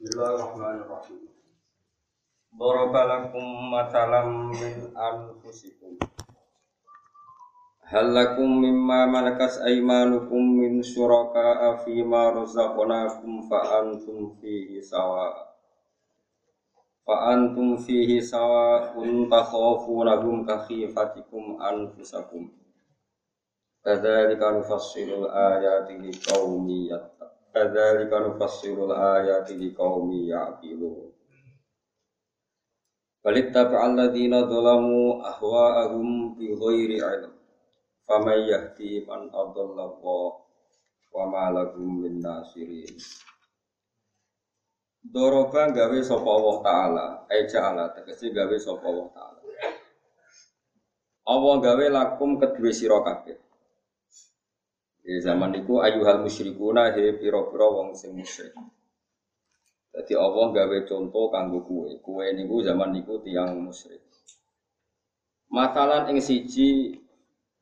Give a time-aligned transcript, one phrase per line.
[0.00, 1.28] Bismillahirrahmanirrahim.
[2.56, 6.00] Daraba lakum matalam min anfusikum.
[7.84, 15.36] Hal lakum mimma malakas aymanukum min syuraka'a fima razaqnakum fa antum fihi sawa.
[17.04, 22.48] Fa antum fihi sawa un takhafunahum ka khifatikum anfusakum.
[23.84, 27.29] Kadzalika nufassilu ayati liqaumin yattaqun.
[27.50, 31.10] Kadzalika nufassilul ayati liqaumi ya'qilun.
[33.20, 37.34] Balittaba'a alladziina dzalamu ahwa'ahum bi ghairi 'ilm.
[38.06, 40.30] Faman yahdi man adalla Allah
[41.10, 42.94] wa ma lahum min nasirin.
[45.02, 49.40] Doroba gawe sapa Allah taala, ai ja'ala tegese gawe sapa Allah taala.
[51.26, 53.49] Allah gawe lakum kedue sira kabeh.
[55.10, 58.54] Di zaman itu ayuhal musyrikuna he piro-piro wong sing musyrik.
[59.90, 61.98] Jadi Allah gawe contoh kanggo kue.
[61.98, 63.98] Kue niku zaman niku tiang musyrik.
[65.50, 66.94] Masalah ing siji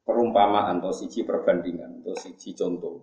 [0.05, 3.01] perumpamaan atau siji perbandingan atau siji contoh.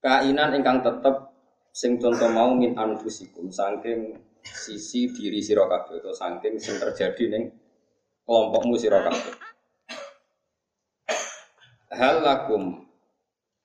[0.00, 1.28] Kainan ingkang tetep
[1.68, 7.52] sing contoh mau min anfusikum saking sisi diri sira kabeh atau saking sing terjadi ning
[8.24, 9.04] kelompokmu sira
[11.98, 12.86] hal lakum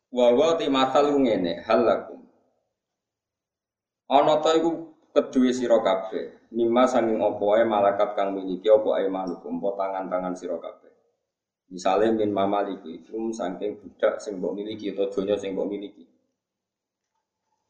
[0.09, 2.25] wa wa ti matal ngene hal lakum
[4.09, 6.49] ana ta iku kedue sira kabeh.
[6.53, 10.91] Mimma sanging apa wae malakat kang miliki apa ae manukum apa tangan-tangan sira kabeh.
[11.73, 16.05] Misale min mamaliku itu saking budak sing mbok miliki atau donya sing mbok miliki.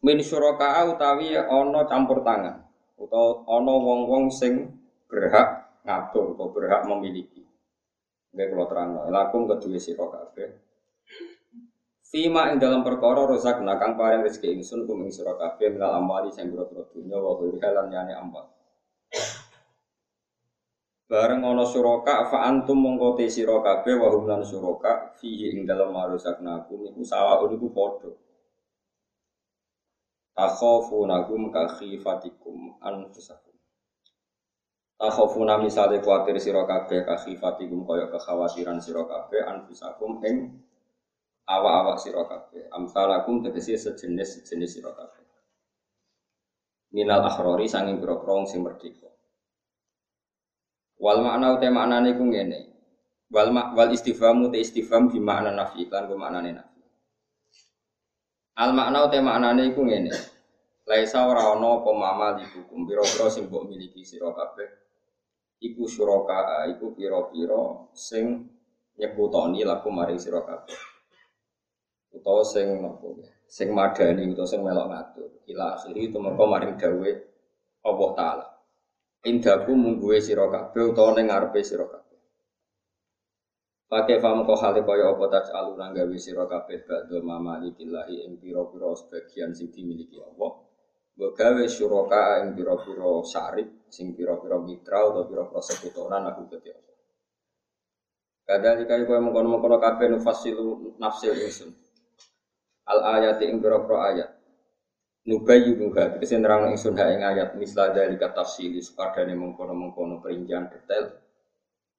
[0.04, 2.68] Min syuraka utawi ana campur tangan
[3.00, 4.68] utawa ana wong-wong sing
[5.08, 7.43] berhak ngatur atau berhak memiliki
[8.34, 10.50] Nggih kula terangno, lakum kedue sira kabeh.
[12.02, 16.30] Fima ing dalam perkara rozak nakang paring rezeki ingsun kum ing sira kabeh minal amwali
[16.34, 18.46] sing pira-pira dunya wa ghairi halan yani amwal.
[21.10, 25.70] Bareng ana suraka fa antum mongko te sira kabeh wa hum lan suraka fihi ing
[25.70, 28.10] dalam marusak nakum iku sawaun iku padha.
[30.34, 33.53] Takhafunahum ka khifatikum anfusakum.
[35.04, 40.64] Takhafuna misale kuatir sira kabeh kakhifatikum kaya kekhawatiran sira kabeh anfusakum ing
[41.44, 42.72] awak-awak sira kabeh.
[42.72, 45.28] Amsalakum tegese sejenis sejenis sira kabeh.
[46.96, 49.12] Minal akhrori sanging pira-pira sing merdeka.
[51.04, 52.60] Wal makna uta maknane ku ngene.
[53.28, 56.80] Wal mak wal istifhamu te istifham bi makna nafi lan ku maknane nafi.
[58.56, 60.16] Al makna uta maknane iku ngene.
[60.88, 64.93] Laisa ora ana apa mama dihukum pira-pira sing mbok miliki sira kabeh.
[65.64, 68.52] Iku syuraka, iku pira-pira sing
[69.00, 70.76] nyekutoni laku maring sira kabeh.
[72.14, 73.08] Utawa sing napa
[73.48, 75.30] sing madani utawa sing melok ngatur.
[75.50, 77.12] Ila akhiri itu mengko maring dawe
[77.88, 78.48] Allah taala.
[79.24, 82.20] Indaku mungguwe sira kabeh utawa ning ngarepe sira kabeh.
[83.88, 88.92] Pakai fam kok hale kaya apa taj aluna gawe sira kabeh ba'da mamalikillahi ing pira-pira
[89.00, 90.73] sebagian sing dimiliki Allah.
[91.14, 96.98] Mbok gawe syuraka ing pira-pira syarif sing pira-pira mitra utawa pira-pira sekutonan aku Allah.
[98.44, 101.70] Kadang jika iku mengkono-mengkono kabeh nufasilu nafsil ingsun.
[102.90, 104.30] Al ayat ing pira-pira ayat.
[105.24, 110.68] Nubayi buka, kita nerang ingsun ha ing ayat misla dari kata tafsili sekadane mengkono-mengkono perincian
[110.68, 111.14] detail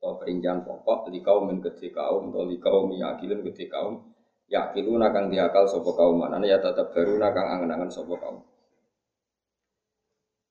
[0.04, 4.04] atau perincian pokok di kaum gede kaum atau di kaum yakilun gede kaum
[4.52, 8.44] yakilun akan diakal sopo kaum mana ya tetap baru nakang angen-angen sopo kaum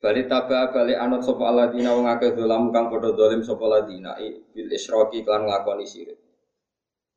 [0.03, 4.19] Bali taba bali anut sapa aladina wong akeh dolam kang padha dolim sapa aladina
[4.51, 6.19] bil isyraki kan ngakoni syirik.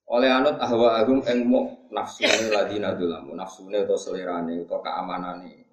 [0.07, 5.67] Oleh anut ahwa agum ing mu nafsune ladina dolam, nafsune utawa selerane utawa kaamanane.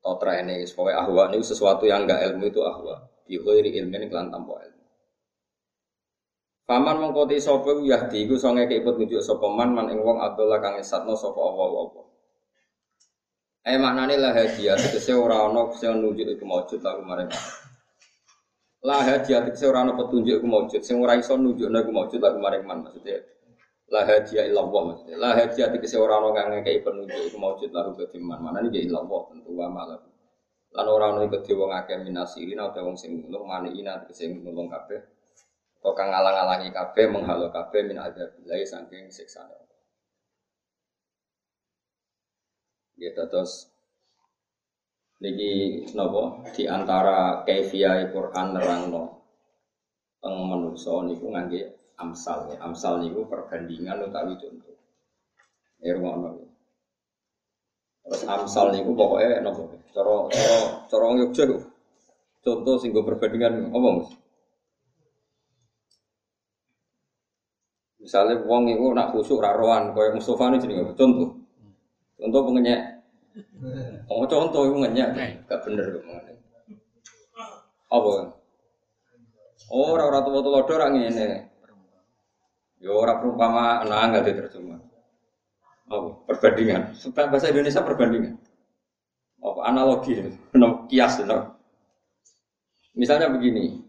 [0.00, 3.04] Utawa trene pokoke ahwa niku sesuatu yang enggak ilmu itu ahwa.
[3.28, 4.84] Bi ghairi ilmin kelan tanpa ilmu.
[6.64, 10.80] Paman mengkoti sapa yahdi iku songe keiput nunjuk sapa man man ing wong Abdullah kang
[10.80, 12.03] esatno sapa Allah Allah.
[13.64, 17.32] Eh maknane lah hadiah tegese ora ana sing nunjuk iku maujud lagu maring.
[18.84, 22.36] Lah hadiah tegese ora ana petunjuk iku maujud sing ora iso nunjukno iku maujud lagu
[22.44, 23.24] maring man maksudnya.
[23.88, 25.16] La hadiah illallah maksudnya.
[25.16, 28.44] La hadiah tegese ora ana kang ngekeki penunjuk iku maujud lagu kedhe man.
[28.44, 30.00] Manane ya illallah tentu wa malah.
[30.76, 35.00] Lan ora ana iku wong akeh minasirin atau wong sing nulung maniina tegese nulung kabeh.
[35.80, 39.63] Kok kang ngalang-alangi kabeh menghalo kabeh min adzabillah saking siksane.
[42.94, 43.68] Ya terus
[45.18, 49.24] niki napa di antara kaifiyah Quran nerangno
[50.22, 52.56] teng manusa niku ngangge amsal ya.
[52.62, 54.76] Amsal niku perbandingan utawi contoh.
[55.82, 56.48] Ya ngono.
[58.04, 59.74] Terus amsal niku pokoknya nopo.
[59.94, 60.58] Cara cara
[60.90, 61.44] cara wong Yogya
[62.44, 64.10] contoh sing perbandingan apa Mas?
[68.04, 71.43] Misalnya wong itu nak khusuk raroan kaya Mustafa ini jenenge contoh.
[72.24, 72.80] Contoh pengenyek.
[74.08, 76.04] Oh contoh itu ngenyek, gak bener kok
[77.92, 78.32] Apa?
[79.68, 81.52] Oh, ora ora tuwa-tuwa ora ngene.
[82.80, 84.80] Ya ora perumpama nang gak diterjemah.
[85.92, 86.96] Oh, perbandingan.
[86.96, 88.40] Sebab bahasa Indonesia perbandingan.
[89.44, 90.16] Oh, analogi,
[90.56, 91.60] no, kias, no.
[92.96, 93.84] Misalnya begini,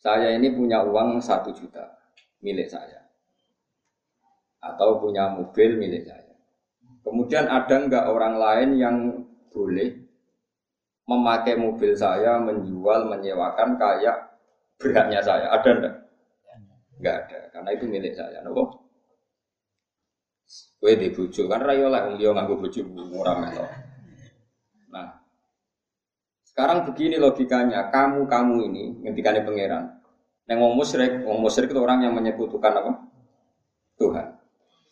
[0.00, 1.92] saya ini punya uang satu juta
[2.40, 3.04] milik saya,
[4.64, 6.19] atau punya mobil milik saya.
[7.00, 8.96] Kemudian ada nggak orang lain yang
[9.50, 9.96] boleh
[11.08, 14.38] memakai mobil saya, menjual, menyewakan kayak
[14.78, 15.50] berhaknya saya?
[15.50, 15.94] Ada enggak?
[17.00, 18.38] Enggak ada, karena itu milik saya.
[18.44, 18.88] Nopo?
[20.80, 23.36] Kue di bujuk kan rayo lah, dia nganggo bujuk murah.
[24.88, 25.08] Nah,
[26.48, 30.00] sekarang begini logikanya, kamu kamu ini ngendikane pangeran.
[30.48, 32.92] Neng wong musyrik, wong musyrik itu orang yang menyekutukan apa?
[34.00, 34.39] Tuhan.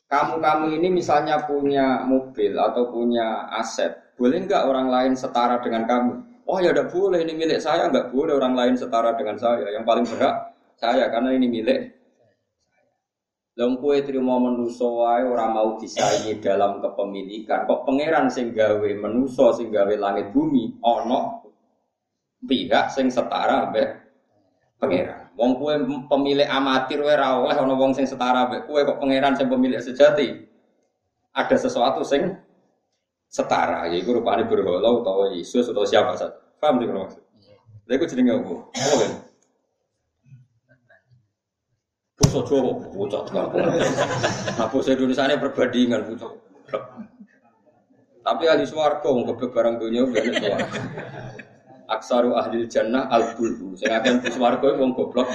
[0.09, 5.85] Kamu kamu ini misalnya punya mobil atau punya aset, boleh nggak orang lain setara dengan
[5.85, 6.13] kamu?
[6.49, 9.69] Oh ya udah boleh, ini milik saya, nggak boleh orang lain setara dengan saya.
[9.69, 10.35] Yang paling berhak
[10.81, 11.99] saya karena ini milik
[13.59, 17.67] Lha kue terima menuso wae ora mau disaingi dalam kepemilikan.
[17.67, 21.43] Kok pangeran sing gawe menuso sing gawe langit bumi ana
[22.47, 23.89] pihak sing setara mbek
[24.79, 25.18] pangeran.
[25.39, 25.75] Wong kue
[26.11, 30.35] pemilik amatir wae ora oleh wong sing setara kue kok pangeran sing pemilik sejati.
[31.31, 32.35] Ada sesuatu sing
[33.31, 36.35] setara yaiku rupane berhala utawa Yesus atau siapa saja.
[36.59, 37.23] Paham tidak maksud?
[37.87, 38.55] Lha iku jenenge apa?
[38.67, 39.07] Apa
[42.19, 46.33] Basa Jawa bocah Nah basa Indonesia ini perbandingan bocah.
[48.27, 50.67] Tapi ahli swarga goblok barang dunia bener swarga.
[51.89, 53.73] Aksaru ahli jannah al bulbu.
[53.81, 55.29] Sing akeh di swarga wong goblok.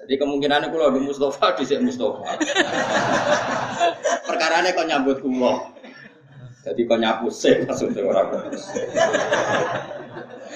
[0.00, 2.24] Jadi kemungkinan aku lagi Mustafa di sini Mustafa.
[4.24, 5.68] Perkara ini kau nyambut kulo.
[6.64, 8.56] Jadi kau nyapu sih maksudnya orang.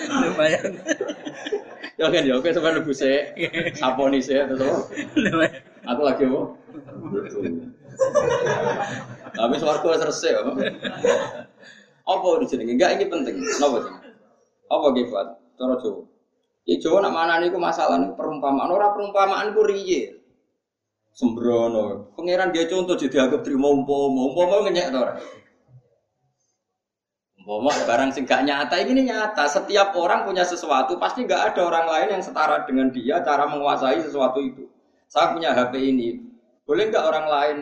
[0.08, 0.72] Lumayan.
[2.00, 3.30] Ya kan ya, oke sampai lebu sih,
[3.76, 5.46] saponi sih atau apa?
[5.86, 6.40] Aku lagi apa?
[9.36, 10.50] Tapi suaraku selesai apa?
[12.48, 12.72] Sini?
[12.72, 13.36] Enggak ini penting.
[13.38, 13.94] Kenapa sih?
[14.72, 15.26] Apa gifat?
[15.60, 16.02] Cara Jawa.
[16.64, 18.72] Ya Jawa nak mana nih masalah nih perumpamaan.
[18.72, 20.16] Orang perumpamaan ku riye.
[21.12, 22.16] Sembrono.
[22.16, 24.32] Pangeran dia contoh jadi agak terima umpomo.
[24.32, 25.20] Umpomo ngenyek orang.
[27.42, 29.50] Umpama barang sing gak nyata ini nyata.
[29.50, 33.98] Setiap orang punya sesuatu, pasti gak ada orang lain yang setara dengan dia cara menguasai
[33.98, 34.70] sesuatu itu.
[35.10, 36.25] Saya punya HP ini,
[36.64, 37.58] boleh nggak orang lain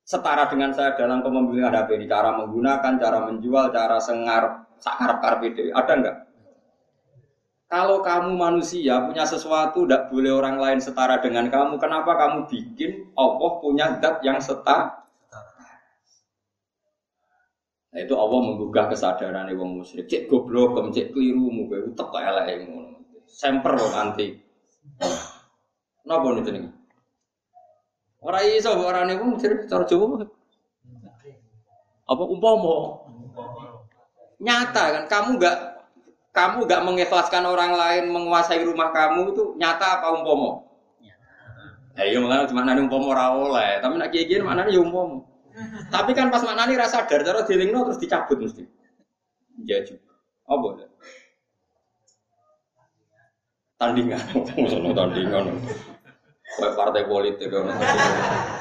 [0.00, 2.06] setara dengan saya dalam kepemilikan HP ini?
[2.08, 6.16] Cara menggunakan, cara menjual, cara sengar, sakar karpede, ada nggak?
[7.72, 11.80] Kalau kamu manusia punya sesuatu, tidak boleh orang lain setara dengan kamu.
[11.80, 15.02] Kenapa kamu bikin Allah punya zat yang setara?
[17.94, 20.10] Nah itu Allah menggugah kesadaran wong musyrik.
[20.10, 22.94] Cek goblok, cek keliru, itu tak kayak lah yang
[23.30, 24.38] Semper loh nanti.
[26.06, 26.70] Napa nih nih?
[28.22, 30.22] Orang iso orang pun cerita cara Jawa.
[32.04, 33.02] Apa umpama?
[34.44, 35.56] Nyata kan kamu gak
[36.36, 40.68] kamu gak mengikhlaskan orang lain menguasai rumah kamu itu nyata apa umpama?
[41.94, 45.24] Ya iya makanya cuma nani umpama ora oleh, tapi nak kiye-kiye mana ya umpama.
[45.88, 48.66] Tapi kan pas maknani rasa sadar, cara dilingno terus dicabut mesti.
[49.62, 50.12] Ya juga.
[50.50, 50.86] Apa ya?
[53.78, 54.22] Tandingan,
[54.98, 55.44] tandingan.
[56.58, 57.50] Kayak partai politik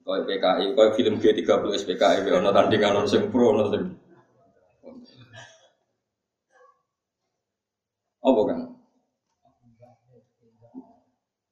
[0.00, 3.84] Kayak PKI, kayak film G30 SPKI, ono tandingan ono sing pro, ono sing
[8.20, 8.60] Apa kan?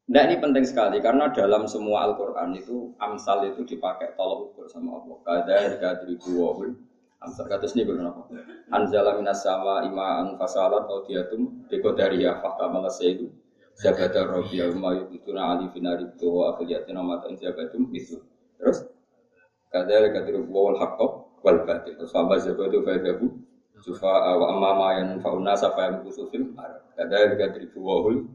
[0.08, 4.96] Nah ini penting sekali karena dalam semua Al-Quran itu amsal itu dipakai tolok ukur sama
[5.00, 5.16] Allah.
[5.20, 6.72] Kada harga ribu wahul
[7.20, 8.24] amsal kata sini belum apa?
[8.72, 13.28] Anjala minas sama imaan fasalat audiatum dekodaria fakta malas itu
[13.78, 18.18] Zabada Rabiya Umayyub itu ali finari tuwa akhliyatina mata injabatum itu.
[18.58, 18.78] Terus
[19.70, 21.06] kada harga ribu wahul hakko
[21.46, 21.94] wal batil.
[22.10, 23.48] Fama zabadu faidabu
[23.78, 26.50] Sufa wa amma ma yang fauna safa yang kusufil
[26.98, 28.26] Kada harga ribu wahul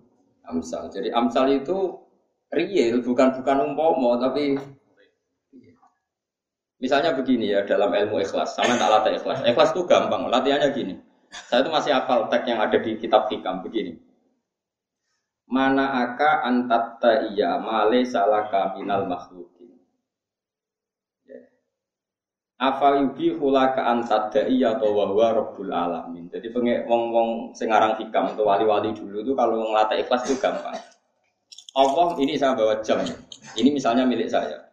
[0.47, 0.87] amsal.
[0.87, 1.99] Jadi amsal itu
[2.53, 4.55] real, bukan bukan umpomo, tapi
[6.79, 9.39] misalnya begini ya dalam ilmu ikhlas, sama tak latih ikhlas.
[9.43, 10.95] Ikhlas itu gampang, latihannya gini.
[11.33, 13.97] Saya itu masih hafal teks yang ada di kitab hikam begini.
[15.49, 19.52] Mana aka antatta iya male salah kaminal makhlukin.
[22.61, 26.29] Apa yubi hula ka antadai atau wahwa rabbul alamin.
[26.29, 30.77] Jadi pengen wong wong sengarang hikam atau wali-wali dulu itu kalau ngelatih ikhlas itu gampang.
[31.73, 33.01] Allah ini saya bawa jam.
[33.57, 34.69] Ini misalnya milik saya.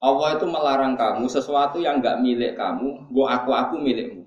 [0.00, 4.24] Allah itu melarang kamu sesuatu yang nggak milik kamu, bu aku aku milikmu.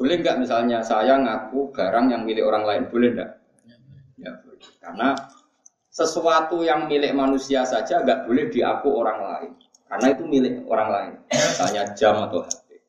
[0.00, 3.30] Boleh nggak misalnya saya ngaku barang yang milik orang lain, boleh nggak?
[4.16, 4.68] Ya boleh.
[4.80, 5.08] Karena
[5.92, 9.52] sesuatu yang milik manusia saja nggak boleh diaku orang lain.
[9.86, 11.12] Karena itu milik orang lain.
[11.30, 12.82] Misalnya jam atau HP.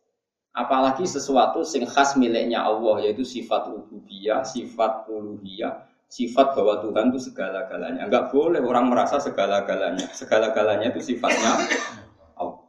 [0.58, 7.30] Apalagi sesuatu sing khas miliknya Allah yaitu sifat rububiyah, sifat uluhiyah, sifat bahwa Tuhan itu
[7.30, 8.10] segala-galanya.
[8.10, 10.10] Enggak boleh orang merasa segala-galanya.
[10.10, 11.62] Segala-galanya itu sifatnya
[12.34, 12.66] Allah.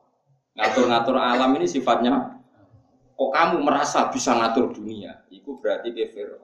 [0.61, 2.37] Ngatur-ngatur alam ini sifatnya
[3.17, 5.25] kok kamu merasa bisa ngatur dunia?
[5.33, 6.37] Itu berarti ke.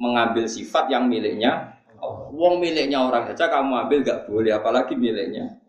[0.00, 1.78] Mengambil sifat yang miliknya.
[2.34, 5.59] Wong miliknya orang saja kamu ambil gak boleh, apalagi miliknya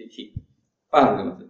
[0.00, 0.32] gigi.
[0.88, 1.48] Paham gak maksud?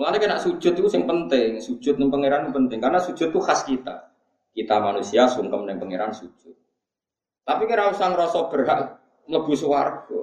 [0.00, 3.60] Mulanya kena sujud itu yang penting, sujud ning pangeran itu penting karena sujud itu khas
[3.68, 4.16] kita.
[4.56, 6.56] Kita manusia sungkem ning pangeran sujud.
[7.44, 8.96] Tapi kira usah ngerasa berhak
[9.28, 10.22] mlebu swarga.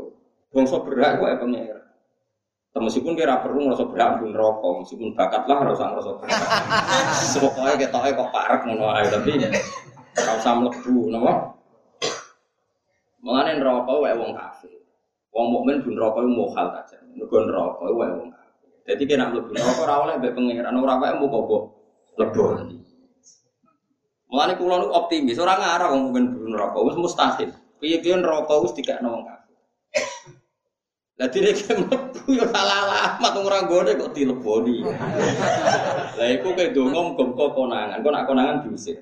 [0.49, 1.85] Bangsa berhak kok ya pangeran.
[2.77, 6.41] Meskipun kira perlu ngerasa berhak pun rokok, meskipun bakat lah harus ngerasa berhak.
[7.45, 9.31] Pokoknya kita kok parek ngono ae tapi
[10.17, 11.33] ora usah mlebu napa?
[13.21, 14.76] Mulane rokok wae wong kafir.
[15.35, 16.97] Wong mukmin pun rokok itu mohal saja.
[17.13, 18.69] Mergo rokok itu wong kafir.
[18.87, 21.63] Jadi kena mlebu rokok ora oleh mbek pangeran ora wae mau kok
[22.17, 22.81] lebon.
[24.27, 27.49] Mulane kula nu optimis, ora ngarah wong mukmin pun rokok wis mustahil.
[27.79, 29.55] Piye-piye rokok wis dikekno wong kafir.
[31.17, 34.85] Lah dene ki mlebu yo salah alamat ora gone kok dileboni.
[36.17, 39.01] Lah iku kowe donga muga konangan, kok nak konangan diusir.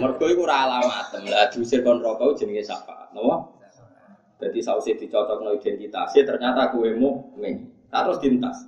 [0.00, 1.16] Mergo iku ora alamat.
[1.26, 3.10] Lah diusir kon rokok jenenge sapa?
[3.12, 3.62] Napa?
[4.42, 7.86] Jadi sausi dicocokno identitasnya ternyata kue mu ngene.
[7.92, 8.58] Terus dintas.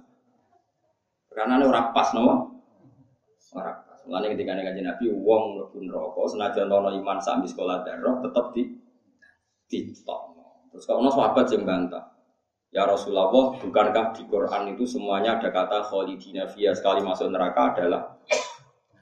[1.34, 2.62] Karena ini orang pas nopo.
[3.58, 3.98] Orang pas.
[4.06, 8.70] Mulane ketika nih Nabi uang mlebu neraka senajan ono iman sami sekolah darah tetap di
[9.66, 10.20] ditok.
[10.70, 12.14] Terus kalau sahabat yang bantah.
[12.74, 18.18] Ya Rasulullah, bukankah di Quran itu semuanya ada kata khalidina fiyah sekali masuk neraka adalah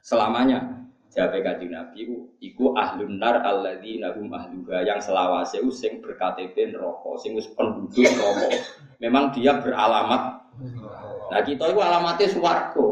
[0.03, 0.83] selamanya?
[1.13, 7.21] Jabe kanjeng Nabi ku iku ahlun nar alladzina hum ahluha yang selawase sing berKTP neraka,
[7.21, 8.49] sing wis penduduk neraka.
[8.97, 10.41] Memang dia beralamat.
[11.29, 12.87] Nah, kita itu alamatnya swarga.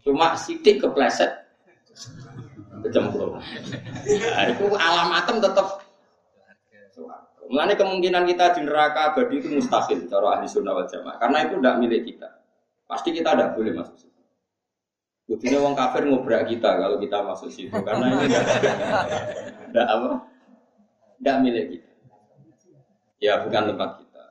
[0.00, 1.32] Cuma sidik kepleset
[2.80, 3.36] kecemplung.
[3.40, 5.84] Nah, itu alamatem tetap
[7.44, 11.54] Mulanya kemungkinan kita di neraka abadi itu mustahil cara ahli sunnah wal jamaah karena itu
[11.60, 12.28] tidak milik kita.
[12.88, 14.10] Pasti kita tidak boleh masuk.
[15.24, 18.28] Buktinya wong kafir ngobrak kita kalau kita masuk situ karena ini
[19.72, 20.08] tidak apa,
[21.16, 21.90] tidak milik kita.
[23.24, 24.24] Ya bukan tempat kita.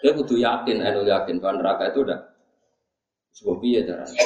[0.00, 2.20] Dia butuh yakin, anu yakin bahwa neraka itu udah
[3.36, 4.24] sebuah biaya caranya.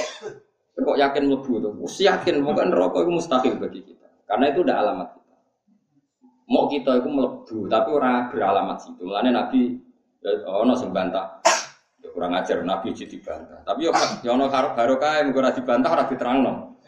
[0.79, 1.75] Kok yakin lebu tuh?
[1.83, 4.07] Us yakin bukan neraka itu mustahil bagi kita.
[4.31, 5.37] Karena itu udah alamat kita.
[6.49, 9.03] Mau kita itu melebu, tapi orang beralamat situ.
[9.03, 9.75] Mulanya Nabi,
[10.47, 10.79] oh, no
[11.99, 13.61] bantah kurang ajar Nabi jadi dibantah.
[13.67, 16.79] Tapi yo yo ono karo barokah yang ora dibantah ora diterangno.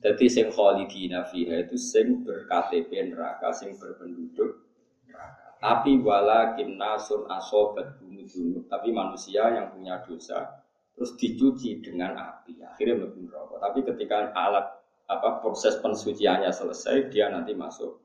[0.00, 4.64] Jadi sing khalidina fiha itu sing berKTP neraka, sing berpenduduk
[5.04, 5.60] neraka.
[5.60, 8.64] Tapi walakin nasun asobat bumi dulu.
[8.70, 10.62] Tapi manusia yang punya dosa
[10.96, 13.54] terus dicuci dengan api, akhirnya mlebu neraka.
[13.60, 14.66] Tapi ketika alat
[15.10, 17.98] apa proses pensuciannya selesai, dia nanti masuk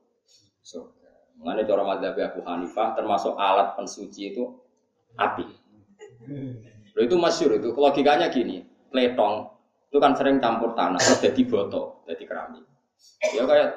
[0.66, 1.38] surga.
[1.38, 4.44] Mengenai cara madzhab Abu Hanifah termasuk alat pensuci itu
[5.16, 5.65] api.
[6.96, 9.46] Loh itu masyur itu logikanya gini, pletong
[9.92, 12.64] itu kan sering campur tanah terus jadi boto, jadi keramik.
[13.36, 13.68] Ya kayak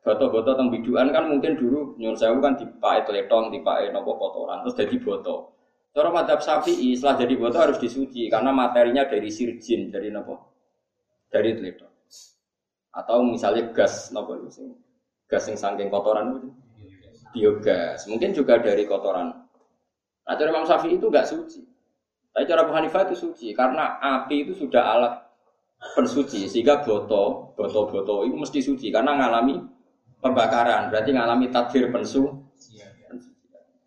[0.00, 4.78] boto-boto teng biduan kan mungkin dulu nyur sewu kan dipakai pletong, dipakai nopo kotoran terus
[4.78, 5.52] jadi boto.
[5.92, 10.38] Cara madhab syafi'i setelah jadi boto harus disuci karena materinya dari sirjin, dari nopo,
[11.28, 11.94] dari pletong.
[12.94, 14.38] Atau misalnya gas nopo
[15.28, 16.48] gas yang saking kotoran itu
[17.36, 19.28] biogas, mungkin juga dari kotoran.
[20.24, 21.60] Nah, cara Imam Syafi'i itu gak suci.
[22.38, 25.26] Tapi cara Abu Hanifah itu suci karena api itu sudah alat
[25.98, 29.58] pensuci sehingga boto, boto-boto itu mesti suci karena mengalami
[30.22, 32.30] pembakaran berarti mengalami takdir pensu.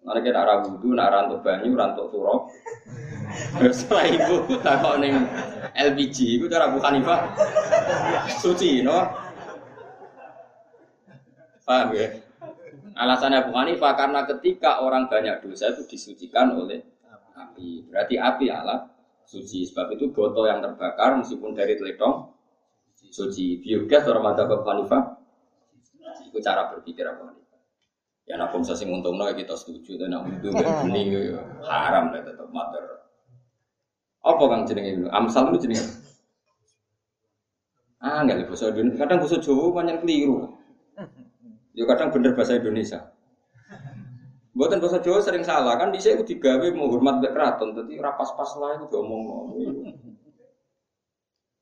[0.03, 2.51] Nanti kita arah wudhu, nak rantuk banyu, rantuk turok.
[3.72, 5.31] Setelah ibu takut neng
[5.72, 7.31] LPG, itu cara Abu Hanifah
[8.43, 9.00] suci, no?
[11.63, 12.20] Paham ya?
[13.00, 16.90] Alasannya Abu Hanifah karena ketika orang banyak dosa itu disucikan oleh
[17.50, 17.89] api.
[17.89, 18.81] Berarti api alat
[19.25, 19.65] suci.
[19.69, 22.31] Sebab itu botol yang terbakar meskipun dari teledong
[22.98, 23.60] suci.
[23.60, 25.21] Biogas orang mata Hanifah
[26.31, 27.60] itu cara berpikir Abu Hanifah.
[28.29, 32.24] Ya nak pun sing untungno ya kita setuju dan nak itu beli ya haram lah
[32.24, 33.03] tetap mater.
[34.21, 35.86] Apa kang jenenge Amsal itu jenenge?
[38.01, 38.98] Ah, enggak bahasa Indonesia.
[38.98, 40.57] Kadang bahasa Jawa banyak keliru.
[41.77, 43.13] Ya kadang bener bahasa Indonesia.
[44.51, 45.96] Buatan bahasa Jawa sering salah kan.
[45.96, 49.48] Di saya digawe mau hormat mbek keraton, tapi rapas pas lah itu diomong.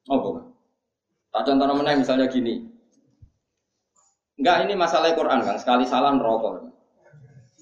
[0.10, 0.46] Apa kan?
[1.30, 2.66] Tak contoh mana misalnya gini.
[4.40, 6.72] Enggak ini masalah Quran kan, sekali salah rokok.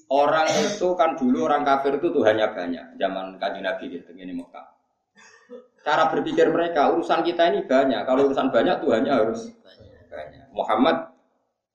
[0.08, 4.64] Orang itu kan dulu orang kafir itu Tuhannya banyak, zaman kaji Nabi gitu, ini Mekah.
[5.84, 8.08] Cara berpikir mereka, urusan kita ini banyak.
[8.08, 9.52] Kalau urusan banyak, Tuhannya harus
[10.08, 10.48] banyak.
[10.56, 11.07] Muhammad,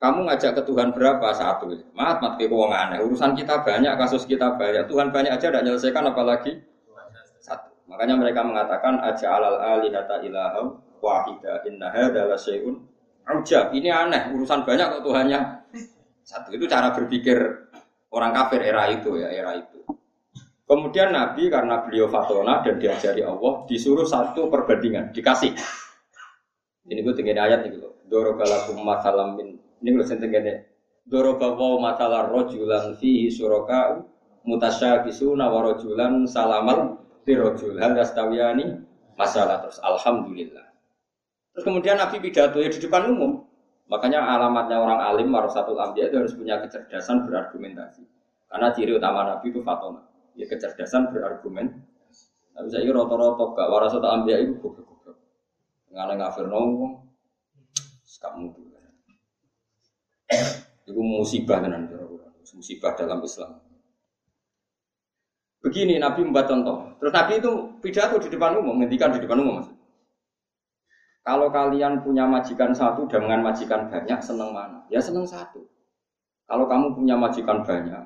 [0.04, 1.32] kamu ngajak ke Tuhan berapa?
[1.32, 1.72] Satu.
[1.96, 3.00] Mat, mat ke aneh.
[3.08, 4.84] Urusan kita banyak, kasus kita banyak.
[4.92, 6.60] Tuhan banyak aja tidak menyelesaikan, apalagi
[7.40, 7.72] satu.
[7.88, 12.84] Makanya mereka mengatakan aja alal alihata ilaham wahida inna adalah syai'un
[13.24, 15.40] Ujab, ini aneh, urusan banyak kok Tuhannya
[16.28, 16.52] satu.
[16.52, 17.40] Itu cara berpikir
[18.12, 19.80] orang kafir era itu ya, era itu.
[20.68, 25.56] Kemudian Nabi karena beliau fatona dan diajari Allah disuruh satu perbandingan, dikasih.
[26.92, 27.96] Ini gue tinggal ayat nih gitu.
[28.12, 29.63] Dorobalakum masalam min.
[29.84, 30.64] Ini gue tinggal
[31.04, 34.00] Dorobawa masalah rojulan fihi suraka
[34.48, 37.76] mutasyabisuna wa rojulan salamal fi rojul.
[37.76, 37.92] Hal
[39.20, 39.84] masalah terus.
[39.84, 40.64] Alhamdulillah.
[41.52, 43.44] Terus kemudian Nabi pidato ya di depan umum.
[43.92, 48.08] Makanya alamatnya orang alim satu ambiya itu harus punya kecerdasan berargumentasi.
[48.48, 50.08] Karena ciri utama Nabi itu fatona.
[50.40, 51.84] Ya kecerdasan berargumen.
[52.56, 55.20] Tapi saya kira roto-roto gak satu ambiya itu goblok-goblok.
[55.92, 57.04] Nggak ngafir nongong.
[58.24, 58.63] Tuh.
[60.84, 61.94] Itu musibah tenan
[62.54, 63.60] musibah dalam Islam.
[65.64, 66.92] Begini Nabi membuat contoh.
[67.00, 69.64] Terus Nabi itu pidato di depan umum, menghentikan di depan umum.
[71.24, 74.84] Kalau kalian punya majikan satu dengan majikan banyak, seneng mana?
[74.92, 75.64] Ya seneng satu.
[76.44, 78.04] Kalau kamu punya majikan banyak,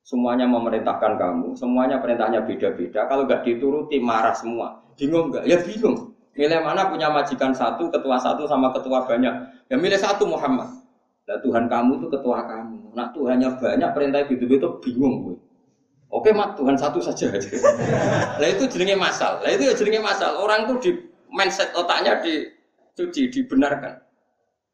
[0.00, 3.04] semuanya memerintahkan kamu, semuanya perintahnya beda-beda.
[3.04, 5.44] Kalau nggak dituruti marah semua, bingung nggak?
[5.44, 6.16] Ya bingung.
[6.32, 9.34] Milih mana punya majikan satu, ketua satu sama ketua banyak?
[9.68, 10.75] Ya milih satu Muhammad.
[11.26, 12.94] Nah Tuhan kamu itu ketua kamu.
[12.94, 15.36] Nah Tuhannya banyak, perintah gitu-gitu bingung gue.
[16.06, 17.34] Oke mat Tuhan satu saja.
[18.40, 19.42] Lah itu jenenge masal.
[19.42, 20.38] Lah itu ya jenenge masal.
[20.38, 20.90] Orang tuh di
[21.34, 23.98] mindset otaknya dicuci, dibenarkan.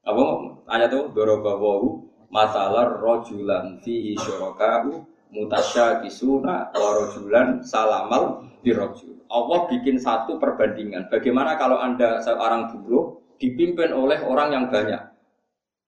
[0.05, 0.25] Apa
[0.69, 9.25] ayat itu dorobawahu masalah rojulan fihi syuraka'u mutasyakisuna wa rojulan salamal dirojul.
[9.33, 11.09] Allah bikin satu perbandingan.
[11.09, 15.12] Bagaimana kalau anda seorang buruh dipimpin oleh orang yang banyak?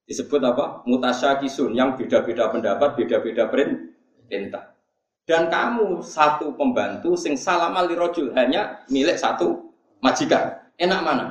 [0.05, 0.85] Disebut apa?
[0.85, 4.77] Mutasyakisun yang beda-beda pendapat, beda-beda perintah.
[5.25, 9.73] Dan kamu satu pembantu sing salamal dirojul hanya milik satu
[10.05, 10.61] majikan.
[10.77, 11.27] Enak mana?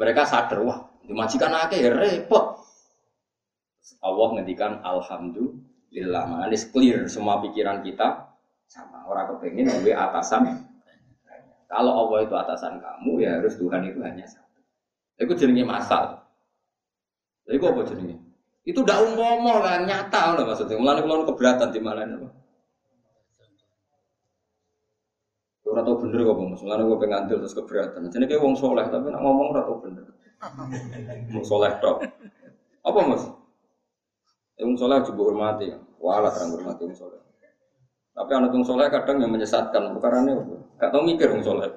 [0.00, 2.56] Mereka sadar, wah, majikan akeh ya repot.
[4.00, 8.32] Allah ngendikan alhamdulillah, manis clear semua pikiran kita
[8.64, 10.64] sama orang kepengen gue atasan.
[11.68, 14.60] Kalau Allah itu atasan kamu, ya harus Tuhan itu hanya satu.
[15.20, 16.21] Itu jenenge masal.
[17.52, 18.16] Jadi apa jenenge?
[18.64, 20.80] Itu udah umum lah, nyata lah maksudnya.
[20.80, 22.08] Mulai kalau keberatan di mana
[25.72, 26.60] Ora tau bener kok Mas.
[26.60, 28.08] Mulane gue pengen antil terus keberatan.
[28.08, 30.04] Jadi kayak wong soleh tapi nak ngomong ora tau bener.
[31.32, 32.04] Wong soleh tok.
[32.84, 33.24] Apa Mas?
[34.60, 35.72] Ya, wong soleh juga hormati.
[35.96, 37.20] Wala terang hormati wong soleh.
[38.12, 39.96] Tapi anak wong soleh kadang yang menyesatkan.
[39.96, 40.40] Bukannya
[40.76, 41.72] gak tau mikir wong soleh.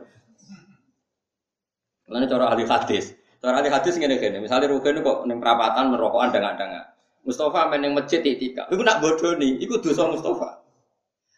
[2.12, 3.16] Mulane cara ahli hadis.
[3.46, 4.42] Ahli hadis ngene gini.
[4.42, 6.82] Misalnya Rugen kok ning perapatan merokokan dengan-dengan.
[7.26, 8.66] Mustafa main yang masjid itika.
[8.70, 9.62] Iku nak nih.
[9.62, 10.66] Iku dosa Mustafa.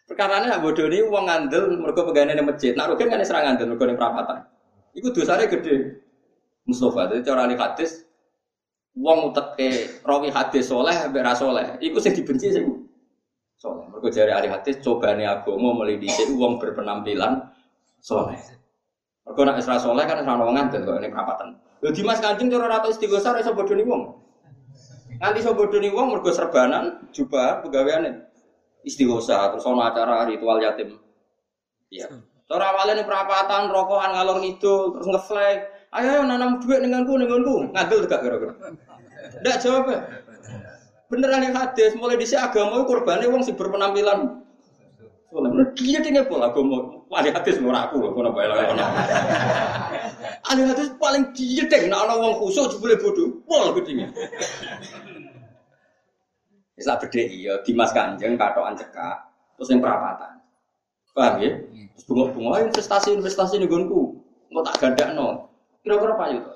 [0.08, 2.72] Perkara ini nak ini uang ngandel mereka pegawai di masjid.
[2.72, 4.38] Nak rugen kan serang ngandel mereka di perapatan.
[4.96, 5.76] Iku dosanya gede.
[6.68, 8.04] Mustafa jadi cara ahli hadis
[8.92, 11.80] uang ke rawi hadis soleh bera soleh.
[11.80, 12.64] Iku sih dibenci sih.
[13.56, 13.88] Soleh.
[13.88, 17.48] Mereka jari ahli hadis coba nih mau melidiki uang berpenampilan
[18.04, 18.36] soleh.
[19.28, 21.48] Mereka nak Isra soleh kan serang uang ngandel kok ini perapatan.
[21.84, 24.02] Lho Dimas Kanjeng cara rata istighosah iso bodoh nih uang.
[25.20, 28.24] Nganti iso bodoh nih uang mereka serbanan jubah pegawaian
[28.88, 30.96] istighosa terus ono acara ritual yatim.
[31.92, 32.08] Iya.
[32.48, 35.58] Cara awalnya perapatan, rokokan ngalor itu terus ngeflag.
[35.92, 38.54] Ayo, ayo nanam duit nenganku nenganku, ngambil tegak kira-kira.
[39.44, 39.88] Ndak jawab.
[41.08, 44.47] Beneran yang hadis, mulai di agama korbannya wong si berpenampilan.
[45.28, 47.04] Soalnya dia tinggal pola agama.
[47.12, 48.64] Ahli hadis murah aku loh, kono bae lah.
[50.48, 54.08] Ahli hadis paling dia deh, nak orang khusus boleh bodoh, pol gedenya.
[56.78, 59.16] Islam gede iya, Dimas Kanjeng katokan cekak,
[59.58, 60.38] terus yang perapatan.
[61.10, 61.50] Paham ya?
[61.98, 64.14] Terus bunga-bunga investasi-investasi nih gonku,
[64.54, 65.50] mau tak ganda no.
[65.82, 66.52] Kira-kira apa itu?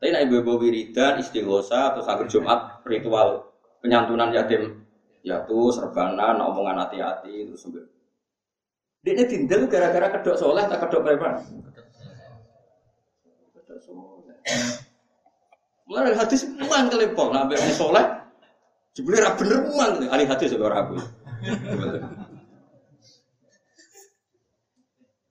[0.00, 3.52] Tapi naik ibu-ibu wiridan, istighosa, atau sakit Jumat, ritual
[3.84, 4.79] penyantunan yatim
[5.20, 7.84] ya tuh serbanan omongan hati-hati itu sampai
[9.00, 11.40] dia ini tindel gara-gara kedok soleh tak kedok preman.
[13.56, 14.36] Kedok soleh.
[15.88, 18.04] Mulai hadis muang kelepol nabi orang soleh
[18.92, 21.00] jebule ra bener muang ahli hadis ora aku.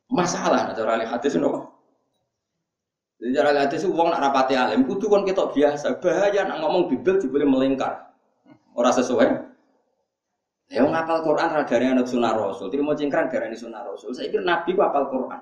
[0.10, 1.70] Masalah cara ahli hadis nopo
[3.22, 6.02] jadi cara ahli hadis uang nak rapati alim kudu kon ketok biasa.
[6.02, 8.18] Bahaya nak ngomong bibel jebule melingkar.
[8.74, 9.49] Ora sesuai
[10.70, 12.70] Ya ngapal Quran ra dari anak sunah Rasul.
[12.70, 14.14] Terima cingkrang dari sunah Rasul.
[14.14, 15.42] Saya kira Nabi ku apal Quran.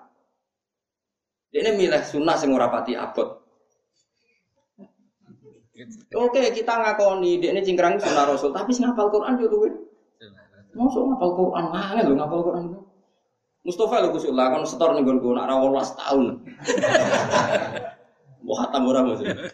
[1.52, 3.44] Ini milih sunnah sing ora pati abot.
[6.16, 9.70] Oke, kita ngakoni dia ini cingkrang sunah Rasul, tapi sing ngapal Quran yo luwe.
[10.72, 12.64] Masuk ngapal Quran ngangel lho ngapal Quran.
[13.68, 16.26] Mustafa lho kusuk lah kon setor ning nggonku nak ra 18 tahun.
[18.48, 19.52] Wah, hatam ora maksudnya.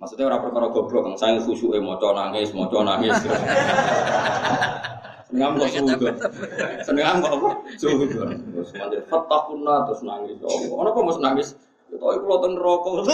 [0.00, 3.12] Maksudnya orang perkara goblok, yang saya khusyuk mau nangis, mau nangis.
[5.30, 6.10] Seneng kok suhu
[6.82, 7.50] Seneng kok apa?
[7.78, 10.36] Suhu Terus mandi fatakuna terus nangis.
[10.42, 11.54] Oh, apa mau nangis?
[11.90, 13.06] Tahu iku loten rokok.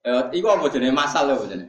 [0.00, 1.68] Eh, iku apa jenenge masal ya jenenge?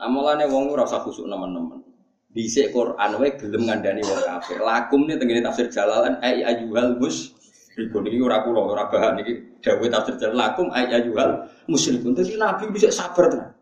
[0.00, 1.84] Amolane wong ora usah khusuk nemen-nemen.
[2.32, 4.58] Dhisik Quran wae gelem ngandani wong kafir.
[4.64, 7.36] Lakum nih tengene tafsir Jalalan ai ayyuhal mus
[7.72, 12.12] Iku niki ora kula ora bahan niki dawuh tafsir Jalal lakum ai ayyuhal musyrikun.
[12.12, 13.52] Dadi Nabi bisa sabar tenan.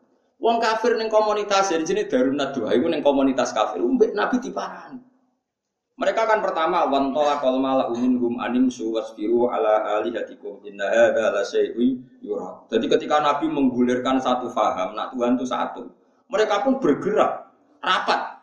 [0.40, 4.98] Wong kafir ning komunitas jadi jenis darunat doa iku ning komunitas kafir umbek Nabi diparani.
[6.00, 12.00] Mereka kan pertama wan kol mala gum anim suwasfiru ala alihatikum inna hadza la syai'un
[12.24, 12.64] yura.
[12.72, 15.85] Jadi ketika Nabi menggulirkan satu faham, nak Tuhan itu satu.
[16.33, 17.52] Mereka pun bergerak
[17.85, 18.39] rapat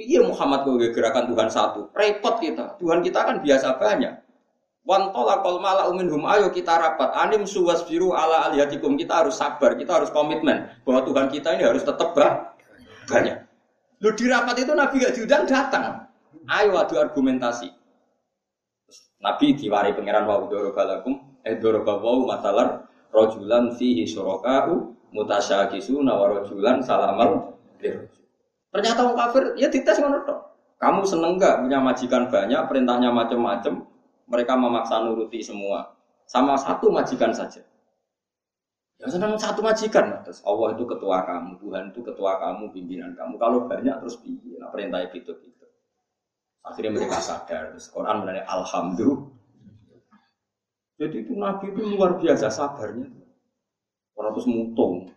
[0.00, 2.80] Iya Muhammad kau gerakan Tuhan satu, repot kita.
[2.80, 4.16] Tuhan kita kan biasa banyak.
[4.88, 7.12] Wan tolakol mala hum ayo kita rapat.
[7.12, 11.68] Anim suwas biru ala alihatikum kita harus sabar, kita harus komitmen bahwa Tuhan kita ini
[11.68, 13.44] harus tetap banyak.
[14.00, 16.08] Lu di rapat itu Nabi gak diundang datang.
[16.48, 17.68] Ayo adu argumentasi.
[19.20, 27.52] Nabi diwari pangeran wa dorobalakum eh dorobawu matalar rojulan fihi surokau mutasyakisuna wa rojulan salamal
[27.84, 28.19] lirojul.
[28.70, 30.40] Ternyata orang kafir ya dites ngono tok.
[30.80, 33.84] Kamu seneng gak punya majikan banyak, perintahnya macam-macam,
[34.30, 35.92] mereka memaksa nuruti semua.
[36.24, 37.60] Sama satu majikan saja.
[39.00, 43.40] Ya senang satu majikan, terus Allah itu ketua kamu, Tuhan itu ketua kamu, pimpinan kamu.
[43.40, 44.60] Kalau banyak terus piye?
[44.60, 45.66] Nah, perintah itu gitu.
[46.60, 49.24] Akhirnya mereka sadar, terus Quran menanya Alhamdulillah.
[51.00, 53.08] Jadi itu Nabi itu luar biasa sabarnya.
[54.12, 55.08] Orang terus mutung.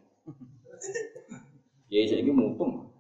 [1.92, 2.93] Ya, ini mutung.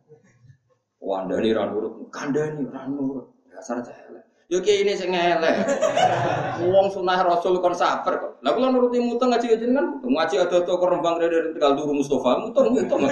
[1.03, 3.27] Wandani ra nurut, kandani ra nurut.
[3.51, 4.23] Dasar elek.
[4.47, 5.67] Yo kiai ini sing elek.
[6.71, 8.31] Wong sunah Rasul kon sabar kok.
[8.39, 12.71] Lah kula nuruti muteng ngaji jenengan, ngaji ada to rembang dari tegal turu Mustofa, muteng
[12.71, 13.03] muteng.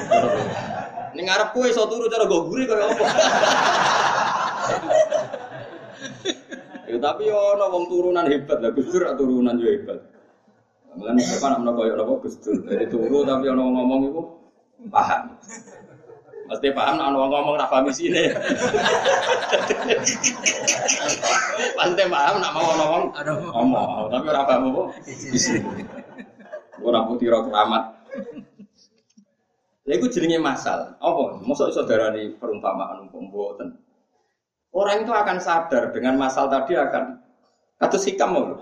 [1.15, 3.03] Ning ngarep kowe iso turu cara go guri kaya apa.
[6.91, 10.11] Ya tapi yo ana wong turunan hebat lah, Gus turunan yo hebat.
[10.91, 12.67] Mulane apa nak koyo napa Gus Dur.
[12.67, 14.21] Dari turu tapi ana ngomong iku
[14.91, 15.39] paham.
[16.51, 18.35] Mesti paham nak ngomong ra paham isine.
[21.79, 23.03] Pasti paham nak mau ngomong
[23.55, 25.63] ngomong, tapi ora paham apa isine.
[26.83, 27.83] Ora putih ora keramat.
[29.87, 30.99] Lha iku jenenge masal.
[30.99, 31.39] Apa?
[31.39, 33.69] Mosok iso darani perumpamaan umpama mboten.
[34.75, 37.15] Orang itu akan sadar dengan masal tadi akan
[37.79, 38.59] kados hikam mau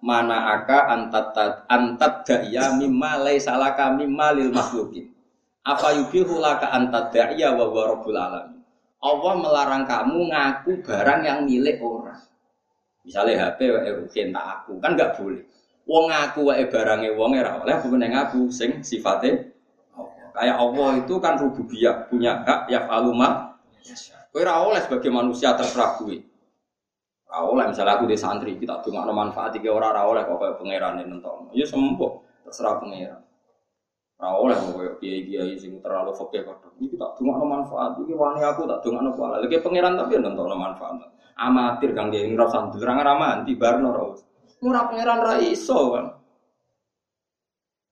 [0.00, 1.36] mana aka antat
[1.68, 5.12] antat daya mimma laisa laka mimma lil makhlukin
[5.60, 8.60] apa yubihu laka anta da'iya wa wa rabbul alamin.
[9.00, 12.20] Allah melarang kamu ngaku barang yang milik orang.
[13.00, 15.40] Misalnya HP wa ruhin tak aku, kan nggak boleh.
[15.88, 19.50] Wong ngaku wae barangnya wong ora oleh bukan ngaku sing sifatnya
[20.30, 23.58] Kayak Allah itu kan rububiyah, punya hak ya faluma.
[24.30, 26.22] Kowe ora oleh sebagai manusia terserah gue.
[27.30, 31.02] Ora misalnya aku di santri, kita cuma manfaat iki ora ora oleh kok kayak pangeran
[31.02, 31.50] nonton.
[31.50, 33.22] Ya sembuh, terserah pangeran.
[34.20, 36.60] Ora oleh koyo kiai-kiai sing terlalu fakir kok.
[36.76, 39.40] Iki tak dongakno manfaat, iki wani aku tak dongakno kuala.
[39.40, 41.08] Lagi pangeran tapi nentokno manfaat.
[41.40, 44.12] Amatir kang kiai ora usah nderang raman tibarno ora.
[44.60, 46.06] Murah pangeran ra iso kan.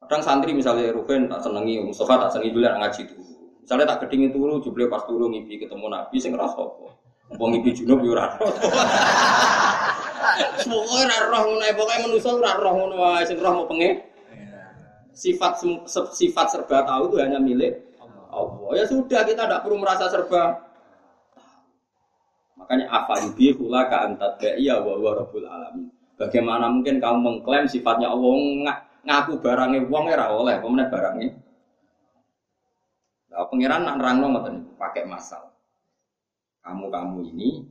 [0.05, 3.17] Kadang santri misalnya Ruben tak senengi, Mustafa tak senengi dulu ngaji itu.
[3.65, 6.89] Misalnya tak kedingin turu, jubli pas turu ngipi ketemu Nabi, sing ngerasa apa?
[7.37, 8.37] Wong ngipi junub yo ora.
[10.61, 14.01] Semoga ora roh ngono pokoke manusa roh ngono sing roh mau pengen
[15.19, 15.59] sifat
[16.15, 17.75] sifat serba tahu itu hanya milik
[18.31, 18.71] Allah.
[18.79, 20.63] Ya sudah kita tidak perlu merasa serba.
[22.55, 25.91] Makanya apa yubi hula ka antat iya wa wa rabbul alamin.
[26.19, 28.67] Bagaimana mungkin kamu mengklaim sifatnya Allah ng
[29.07, 31.31] ngaku barangnya wong ora oleh, pemenang barangnya.
[33.31, 35.55] Nah, pangeran nak nerangno ngoten pakai masal.
[36.67, 37.63] Kamu-kamu ini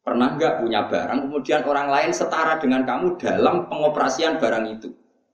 [0.00, 4.88] pernah nggak punya barang kemudian orang lain setara dengan kamu dalam pengoperasian barang itu.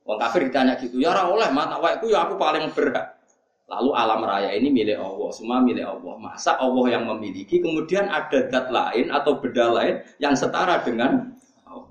[0.06, 3.18] Wong kafir ditanya gitu, ya ora oleh mata itu ya aku paling berhak.
[3.66, 6.14] Lalu alam raya ini milik Allah, semua milik Allah.
[6.22, 11.34] Masa Allah yang memiliki, kemudian ada zat lain atau beda lain yang setara dengan
[11.66, 11.90] Allah.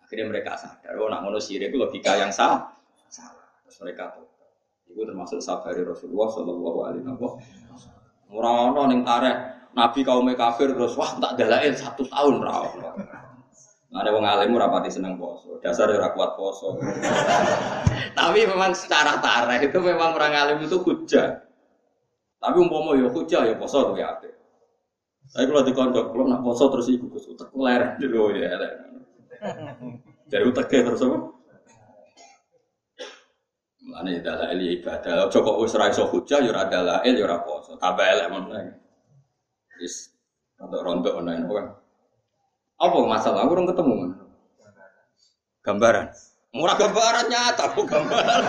[0.00, 2.72] Akhirnya mereka sadar, oh nak ngono itu logika yang salah.
[3.12, 3.44] Salah.
[3.68, 4.24] Terus mereka tahu.
[4.88, 8.00] Itu termasuk sabari Rasulullah Shallallahu Alaihi Wasallam.
[8.32, 9.36] Murano neng tareh
[9.76, 12.96] Nabi kaum kafir terus wah tak dalail satu tahun rawon.
[13.90, 15.58] Nah, ada wong alim rapati seneng poso.
[15.58, 16.78] Dasar ora kuat poso.
[18.18, 21.42] Tapi memang secara tareh itu memang orang alim itu hujah.
[22.38, 24.30] Tapi umpama ya hujah ya poso tuh ya apik.
[25.30, 28.54] Saya kalau di kondok, kalau nak poso terus ibu kus utek ler dulu ya.
[30.30, 31.18] Jadi utek terus apa?
[33.90, 35.26] Mana ya dalil ibadah.
[35.34, 37.74] Joko wis ra iso hujah ya ora dalil ya ora poso.
[37.74, 38.70] Tambah elek meneh.
[39.82, 40.14] Wis
[40.62, 41.79] rontok-rontok kan.
[42.80, 43.44] Apa masalah?
[43.44, 44.10] Aku orang ketemu kan.
[45.60, 46.06] Gambaran.
[46.50, 48.42] Murah gambaran nyata, aku gambaran.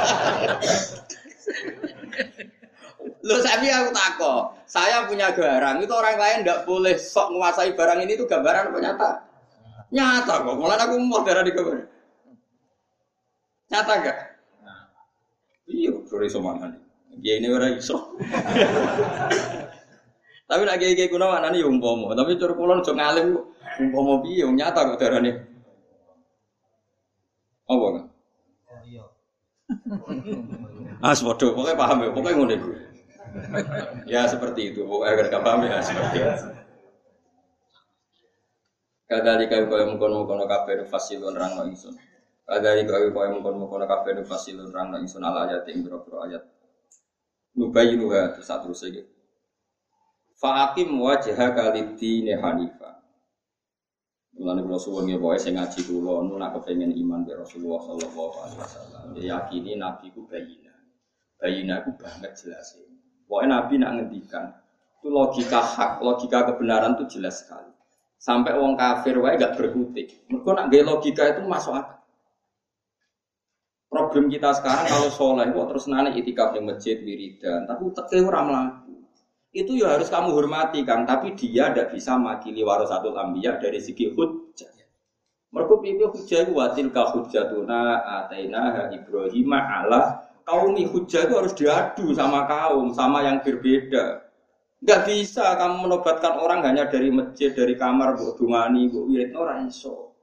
[3.21, 4.33] Lo saya aku tako,
[4.65, 8.79] saya punya barang itu orang lain tidak boleh sok menguasai barang ini itu gambaran apa
[8.81, 9.09] nyata?
[9.91, 11.77] Nyata kok, malah aku mau darah di gambar.
[13.69, 14.17] Nyata gak?
[15.69, 16.71] Iya, sore somangan.
[17.21, 18.15] Ya ini orang iso.
[20.49, 23.39] Tapi lagi kayak kuno mana nih umpomo, tapi cur kulon cuma ngalim
[23.79, 25.35] umpomo piye, nyata kok darah nih.
[27.69, 28.05] Apa kan?
[28.83, 29.03] Iya.
[30.99, 32.71] Ah, sepodo, pokoknya paham ya, pokoknya ngono iku.
[34.09, 36.47] Ya seperti itu, pokoknya gak paham ya seperti itu.
[39.11, 41.99] Kadali kau kau mengkono mengkono kafe fasilun rang no insun.
[42.47, 46.43] Kadali kau kau mengkono mengkono kafe fasilun rang no insun ala ayat yang berapa ayat.
[47.59, 49.03] Nubayinuha terus satu lagi.
[50.39, 53.00] Fa'akim wajah kalidine hanifa.
[54.41, 58.35] Mulane kula suwun nggih pokoke sing ngaji kula nu nak kepengin iman be Rasulullah sallallahu
[58.41, 59.03] alaihi wasallam.
[59.13, 60.73] Ya yakini nabi ku bayina.
[61.37, 62.73] Bayina ku banget jelas.
[63.29, 64.49] Pokoke nabi nak ngendikan
[64.97, 67.69] itu logika hak, logika kebenaran itu jelas sekali.
[68.17, 70.25] Sampai wong kafir wae gak berkutik.
[70.29, 72.01] Mergo nak gaya logika itu masuk akal.
[73.93, 78.39] Problem kita sekarang kalau soleh kok terus nane itikaf di masjid wiridan, tapi uteknya ora
[78.41, 78.80] mlaku
[79.51, 84.15] itu ya harus kamu hormati kan tapi dia tidak bisa makili warasatul ambiya dari segi
[84.15, 84.71] hujjah.
[85.51, 92.15] Mereka pikir hujjah itu watil ka hujjatuna ataina Ibrahim ala kaumi hujjah itu harus diadu
[92.15, 94.23] sama kaum sama yang berbeda.
[94.79, 99.67] Nggak bisa kamu menobatkan orang hanya dari masjid dari kamar bu dungani bu wirid orang
[99.67, 100.15] iso.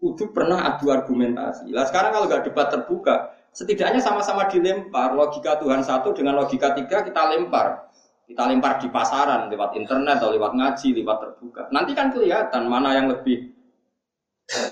[0.00, 1.68] Kudu pernah adu argumentasi.
[1.68, 5.12] Lah sekarang kalau nggak debat terbuka setidaknya sama-sama dilempar.
[5.12, 7.92] Logika Tuhan satu dengan logika tiga kita lempar
[8.24, 11.62] kita lempar di pasaran lewat internet atau lewat ngaji, lewat terbuka.
[11.68, 13.52] Nanti kan kelihatan mana yang lebih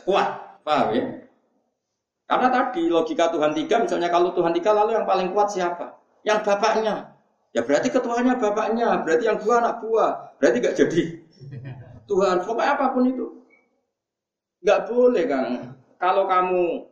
[0.09, 1.05] kuat, paham ya?
[2.25, 6.01] Karena tadi logika Tuhan tiga, misalnya kalau Tuhan tiga lalu yang paling kuat siapa?
[6.25, 7.13] Yang bapaknya.
[7.53, 11.03] Ya berarti ketuanya bapaknya, berarti yang dua anak buah, berarti gak jadi
[12.09, 12.41] Tuhan.
[12.41, 13.27] Pokoknya apa pun itu,
[14.65, 15.77] nggak boleh kan.
[16.01, 16.89] Kalau kamu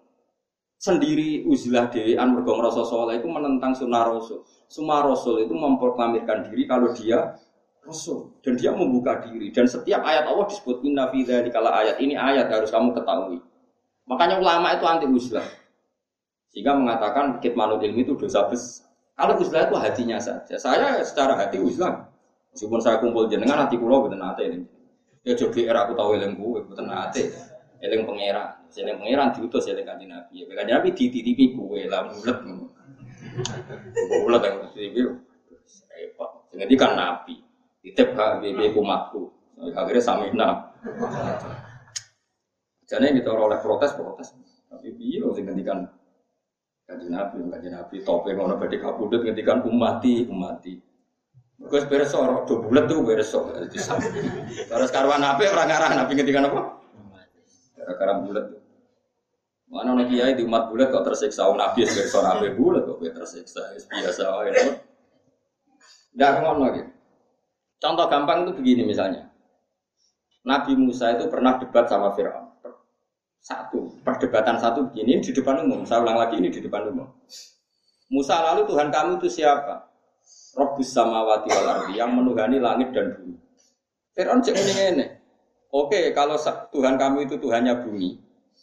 [0.80, 4.48] sendiri uzlah dewi an mergo ngrasa itu menentang sunnah rasul.
[4.64, 7.36] Semua rasul itu memproklamirkan diri kalau dia
[7.84, 11.20] rasul dan dia membuka diri dan setiap ayat Allah disebut inna fi
[11.52, 13.44] kala ayat ini ayat harus kamu ketahui.
[14.08, 15.46] Makanya ulama itu anti uzlah.
[16.50, 18.90] Sehingga mengatakan kitmanul ilmi itu dosa besar.
[19.14, 20.56] Kalau uzlah itu hatinya saja.
[20.56, 22.08] Saya secara hati uzlah.
[22.50, 24.64] Meskipun saya kumpul jenengan hati kulo betul nate.
[25.22, 27.30] Ya jogi era aku tahu ilmu gue betul nate.
[27.84, 28.59] Eling pangeran.
[28.70, 30.46] Eling pangeran diutus eling kanjeng Nabi.
[30.46, 32.66] Ya kanjeng Nabi dititipi kowe lah mulet ngono.
[34.22, 35.00] Mulet yang dititipi
[35.90, 36.30] repot.
[36.54, 37.34] Jadi kan Nabi.
[37.82, 39.32] Ditip hak bibi umatku.
[39.74, 40.48] Akhirnya samina.
[42.86, 44.34] Jadi kita oleh protes protes.
[44.70, 45.82] Tapi piye sing ngendikan
[46.86, 50.78] kanjeng Nabi, kanjeng Nabi topeng ngono badhe kapundhut ngendikan umati, umati.
[51.60, 56.60] Gus beres ora do bulet tuh beres Terus karwan apa orang ngarah Nabi ngendikan apa?
[57.76, 58.59] Gara-gara bulat.
[59.70, 61.46] Mana nih kiai di umat bulat kok tersiksa?
[61.46, 63.62] Oh, nabi sebagai seorang nabi bulat kok tersiksa?
[63.86, 64.74] Biasa aja.
[66.10, 66.82] Tidak ngono lagi.
[67.78, 69.30] Contoh gampang itu begini misalnya.
[70.42, 72.50] Nabi Musa itu pernah debat sama Fir'aun.
[73.40, 75.86] Satu, perdebatan satu begini di depan umum.
[75.86, 77.08] Saya ulang lagi ini di depan umum.
[78.10, 79.86] Musa lalu Tuhan kamu itu siapa?
[80.58, 83.38] Robus samawati wal ardi yang menuhani langit dan bumi.
[84.18, 85.06] Fir'aun cek ini.
[85.70, 86.34] Oke, kalau
[86.74, 88.18] Tuhan kamu itu Tuhannya bumi,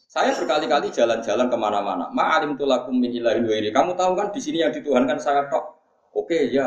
[0.07, 2.07] saya berkali-kali jalan-jalan ke mana-mana.
[2.15, 3.75] Ma'alim tulakum min ilahin ini.
[3.75, 5.83] Kamu tahu kan di sini yang dituhankan saya tok.
[6.15, 6.63] Oke, ya.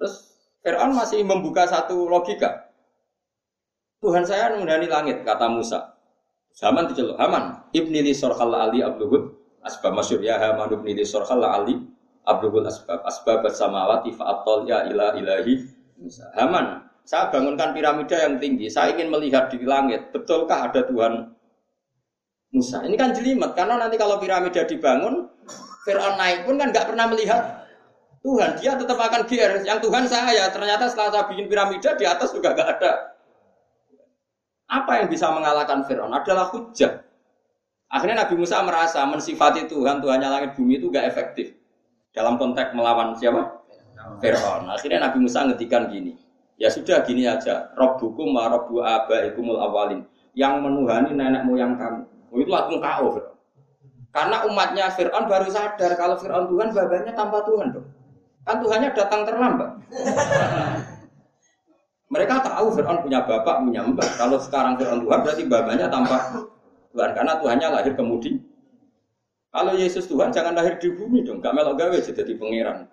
[0.00, 0.32] Terus
[0.64, 2.72] Fir'aun masih membuka satu logika.
[4.00, 6.00] Tuhan saya menghuni langit, kata Musa.
[6.58, 9.30] Haman diceluk, Haman, ibni li sorhal ali abluhud
[9.62, 11.78] asbab masyur ya Haman ibni li sorhal ali
[12.26, 15.60] abluhud asbab asbab samawati fa'atol ya ila ilahi
[16.02, 16.34] Musa.
[16.34, 21.37] Haman, saya bangunkan piramida yang tinggi, saya ingin melihat di langit, betulkah ada Tuhan
[22.48, 22.80] Musa.
[22.80, 25.28] Ini kan jelimet karena nanti kalau piramida dibangun,
[25.84, 27.68] Fir'aun naik pun kan nggak pernah melihat
[28.24, 28.56] Tuhan.
[28.56, 29.52] Dia tetap akan GR.
[29.68, 32.92] Yang Tuhan saya ternyata setelah saya bikin piramida di atas juga nggak ada.
[34.68, 37.04] Apa yang bisa mengalahkan Fir'aun adalah hujah.
[37.88, 41.56] Akhirnya Nabi Musa merasa mensifati Tuhan, Tuhannya langit bumi itu gak efektif.
[42.12, 43.64] Dalam konteks melawan siapa?
[44.20, 44.68] Fir'aun.
[44.68, 46.20] Akhirnya Nabi Musa ngetikan gini.
[46.60, 47.72] Ya sudah gini aja.
[47.80, 50.04] Robbukum wa robbu abaikumul awalin.
[50.36, 53.08] Yang menuhani nenek moyang kamu Oh, itu langsung KO
[54.08, 57.86] Karena umatnya Fir'aun baru sadar kalau Fir'aun Tuhan, babanya tanpa Tuhan dong.
[58.48, 59.70] Kan Tuhannya datang terlambat.
[62.08, 64.08] Mereka tahu Fir'aun punya bapak, punya mbak.
[64.16, 66.16] Kalau sekarang Fir'aun Tuhan berarti babanya tanpa
[66.96, 67.10] Tuhan.
[67.12, 68.40] Karena Tuhannya lahir kemudian.
[69.52, 71.44] Kalau Yesus Tuhan jangan lahir di bumi dong.
[71.44, 72.88] Gak melok gawe jadi pangeran.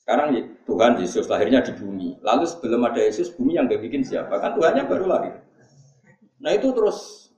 [0.00, 0.32] Sekarang
[0.68, 2.20] Tuhan Yesus lahirnya di bumi.
[2.20, 4.36] Lalu sebelum ada Yesus, bumi yang gak bikin siapa?
[4.36, 5.34] Kan Tuhannya baru lahir.
[6.40, 7.28] Nah itu terus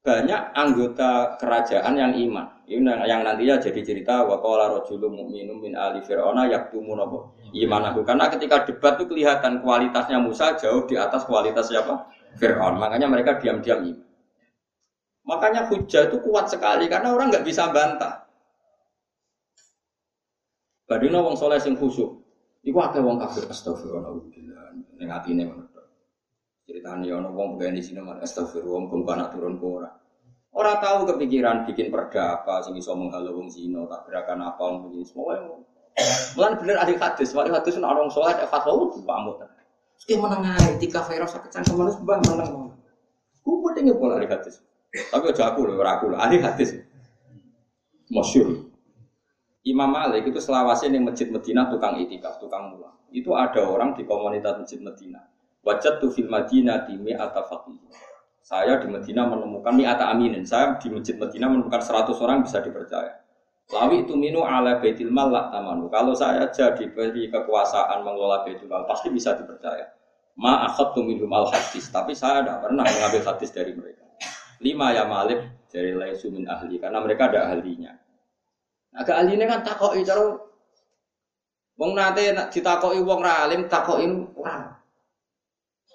[0.00, 2.64] banyak anggota kerajaan yang iman.
[2.64, 8.00] Ini yang nantinya jadi cerita waqala rajulun mu'minun min ali fir'auna yaktumu napa imanahu.
[8.06, 12.08] Karena ketika debat itu kelihatan kualitasnya Musa jauh di atas kualitas siapa?
[12.40, 12.80] Fir'aun.
[12.80, 14.08] Makanya mereka diam-diam iman.
[15.28, 18.24] Makanya hujah itu kuat sekali karena orang nggak bisa bantah.
[20.90, 22.18] Badina wong soleh sing khusyuk.
[22.66, 24.10] Iku akeh wong kafir astagfirullah.
[24.98, 25.69] Ning atine ngono.
[26.70, 29.90] Ceritanya ya ono wong di sini mana astagfirullah wong anak turun ke ora.
[30.54, 34.86] Ora tahu kepikiran bikin perda apa sing iso menghalau wong zina tak gerakan apa wong
[34.86, 35.46] begini semua yang
[36.38, 39.42] Mulan bener ada hadis, wali hadis nak orang sholat ya fatwa itu pamut.
[39.98, 42.70] Sekali menengah tika virus kecangkem manus mbah meneng.
[43.42, 44.62] Ku pentingnya pola ada hadis.
[45.10, 46.78] Tapi aja aku loh, aku loh, ahli hadis.
[48.08, 48.70] Masyur.
[49.66, 52.94] Imam Malik itu selawasnya yang masjid Medina tukang itikaf, tukang mulang.
[53.10, 55.29] Itu ada orang di komunitas masjid Medina.
[55.60, 57.44] Wajat tu fil Madinah di mi'ata.
[58.40, 60.42] Saya di Madinah menemukan mi'ata aminin.
[60.42, 63.20] Saya di masjid Madinah menemukan 100 orang bisa dipercaya.
[63.70, 65.86] Lawi itu minu ala baitil mal tamanu.
[65.86, 69.86] Kalau saya jadi beri kekuasaan mengelola baitul mal pasti bisa dipercaya.
[70.34, 74.02] Ma akhadtu minhum al hadis, tapi saya tidak pernah mengambil hadis dari mereka.
[74.58, 77.94] Lima ya malib dari laisu min ahli karena mereka ada ahlinya.
[78.90, 80.34] Nah, ke ahlinya kan takoi cara
[81.78, 84.79] wong nate ditakoi wong ra alim takoi ora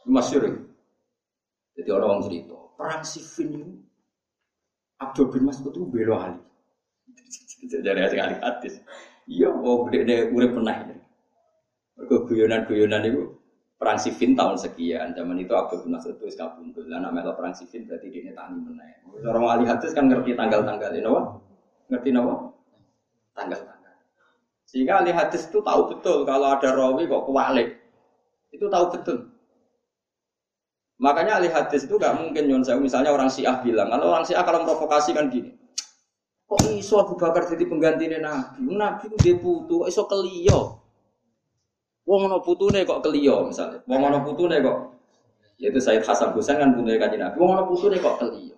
[0.05, 0.43] Masyur.
[1.75, 3.73] Jadi orang cerita, perang Siffin itu
[4.95, 6.41] Abdul bin Mas'ud itu bela Ali.
[7.71, 8.79] Jadi ada ahli hadis.
[9.27, 10.87] Iya, oh gede deh urip pernah.
[11.95, 13.21] Mereka guyonan-guyonan itu
[13.75, 15.11] perang Siffin tahun sekian.
[15.17, 16.87] Zaman itu Abdul bin Mas'ud itu kabundul.
[16.87, 19.03] Lah namanya perang Siffin berarti dia tani meneh.
[19.27, 21.11] Orang ahli hadis kan ngerti tanggal-tanggal ini,
[21.91, 22.49] Ngerti nawa?
[23.35, 23.93] Tanggal-tanggal.
[24.63, 27.69] Sehingga ahli hadis itu tahu betul kalau ada rawi kok kualik.
[28.55, 29.34] Itu tahu betul.
[30.95, 34.47] Makanya ahli hadis itu gak mungkin nyon saya misalnya orang Syiah bilang, kalau orang Syiah
[34.47, 35.51] kalau memprovokasi kan gini.
[36.45, 38.63] Kok iso Abu Bakar jadi pengganti Nabi?
[38.63, 40.77] Nabi itu dia putu, iso keliyo.
[42.05, 43.81] Wong ono putune kok keliyo misalnya.
[43.89, 44.93] Wong ono putune kok
[45.55, 47.35] yaitu Said Hasan Husain kan punya kanjeng Nabi.
[47.41, 48.55] Wong ono putune kok keliyo.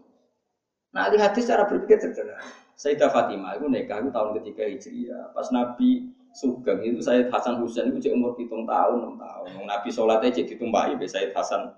[0.91, 2.43] Nah ahli hadis cara berpikir sederhana.
[2.78, 5.26] Sayyidah Fatimah itu nikah itu tahun ketiga Hijriah.
[5.34, 9.65] Pas Nabi Sugeng itu Said Hasan Husain itu umur hitung tahun, enam tahun.
[9.65, 11.71] Nabi sholatnya jadi tumpahi Said Hasan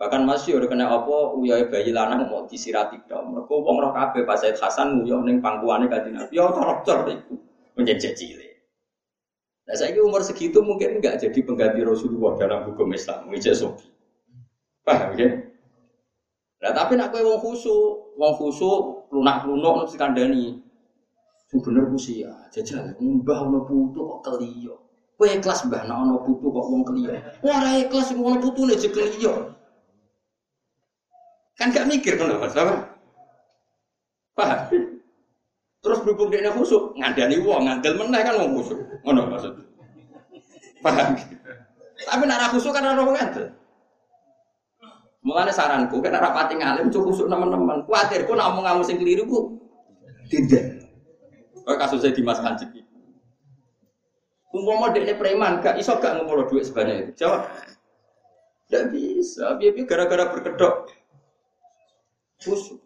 [0.00, 3.36] Bahkan masih udah kena apa uyai bayi lanang mau disirati dong.
[3.36, 6.16] Mereka wong roh kabeh pas Said Hasan nguyo ning pangkuane kanjeng.
[6.32, 7.36] Ya torok-tor iku
[7.76, 8.50] menjadi cilik.
[9.68, 13.86] Nah, saya umur segitu mungkin nggak jadi pengganti Rasulullah dalam hukum Islam, ngejek sobi.
[14.82, 15.30] Paham ya?
[16.60, 17.76] Nah, tapi nak kowe wong khusu,
[18.18, 18.70] wong khusu
[19.14, 20.58] lunak-lunak nang kandhani.
[21.46, 24.26] Sing bener ya, jajal mbah ono putu kok.
[25.20, 27.12] Kowe ikhlas mbah nek ana putu kok wong keliyo.
[27.44, 29.52] Ora ikhlas wong ana putune je keliyo.
[31.60, 32.96] Kan gak mikir kan Mas, apa?
[34.32, 34.60] Paham?
[35.84, 38.80] Terus berhubung dia khusuk, ngandani wong, ngandel meneh kan wong khusuk.
[39.04, 39.52] Ngono maksud.
[40.80, 41.12] Paham?
[42.00, 43.52] Tapi nak khusuk kan ora wong ngandel.
[45.20, 47.84] Mulane saranku, kan ora pati ngalim cukup khusuk teman-teman.
[47.84, 49.60] Kuatir ku nak omong kamu sing keliru ku
[50.32, 50.80] tidak.
[51.68, 52.72] Kasusnya Dimas Kanjeng
[54.50, 57.22] Umpama dekne preman, gak iso gak ngumpul duit sebanyak itu.
[57.22, 57.46] Jawab.
[58.66, 60.90] Tidak bisa, biar gara-gara berkedok.
[62.42, 62.78] Khusyuk.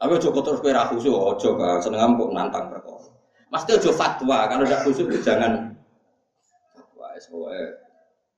[0.00, 3.12] Tapi ojo terus kowe ra khusyuk, ojo kan seneng kok nantang perkara.
[3.52, 5.76] Mesti ojo fatwa, kalau tidak khusyuk jangan
[6.72, 7.12] fatwa.
[7.20, 7.64] Soalnya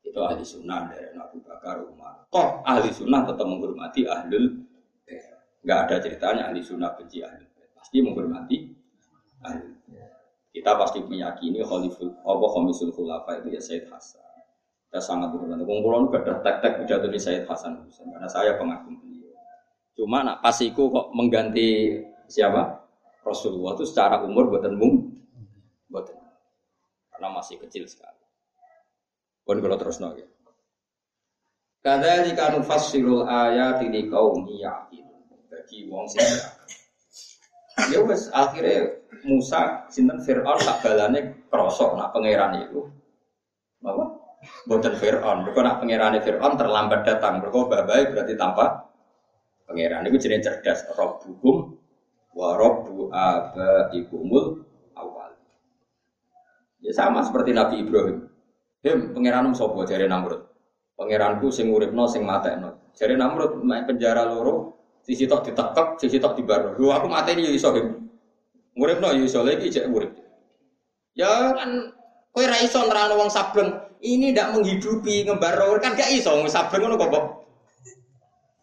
[0.03, 2.27] itu ahli sunnah dari Nabi Bakar Umar.
[2.35, 4.67] Toh ahli sunnah tetap menghormati ahlul
[5.63, 7.47] Enggak ada ceritanya ahli sunnah benci ahli
[7.79, 8.57] Pasti menghormati
[9.47, 9.67] ahli
[10.53, 14.21] Kita pasti meyakini khaliful apa khamisul khulafa itu ya Said Hasan.
[14.89, 15.65] Kita sangat menghormati.
[15.65, 19.33] Kumpulan ada tek-tek pidato di Said Hasan karena saya pengagum beliau.
[19.97, 21.97] Cuma nak pasiku kok mengganti
[22.29, 22.85] siapa?
[23.25, 25.15] Rasulullah itu secara umur buatan mung,
[25.89, 26.19] buatan
[27.15, 28.19] karena masih kecil sekali.
[29.47, 30.19] Pun kalau terus nol
[31.83, 35.23] Kadzalika nufassirul ayati liqaumi yaqilun.
[35.51, 36.23] Bagi wong sing
[37.93, 42.91] Ya wes akhirnya Musa sinten Firaun tak balane krosok nak pangeran itu.
[43.87, 44.05] Apa?
[44.67, 45.47] Boten Firaun.
[45.47, 47.41] Mergo nak pangerane Firaun terlambat datang.
[47.41, 48.91] Mergo babai berarti tanpa
[49.65, 50.85] pangeran itu jenis cerdas.
[50.93, 51.79] Rabbukum
[52.35, 54.65] wa rabbu abaikumul
[54.99, 55.33] awal.
[56.83, 58.27] Ya sama seperti Nabi Ibrahim.
[58.83, 60.43] Him, pangeran sapa jare Namrud.
[60.99, 62.91] Pangeranku sing uripno sing matekno.
[62.99, 64.72] Jare Namrud penjara loro,
[65.03, 66.79] sisi tok ditekek, sisi tok dibarno.
[66.79, 68.07] Lho aku mateni yo iso him.
[68.79, 70.15] Uripno yo iso lagi cek urip.
[71.13, 71.93] Ya kan
[72.33, 73.71] kowe ra iso nerangno wong sableng.
[74.03, 77.25] Ini ndak menghidupi ngembarno kan gak iso wong sableng ngono kok.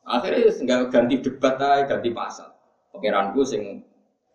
[0.09, 2.49] Akhirnya nggak ganti debat aja, ganti pasal.
[2.89, 3.85] Pangeranku sing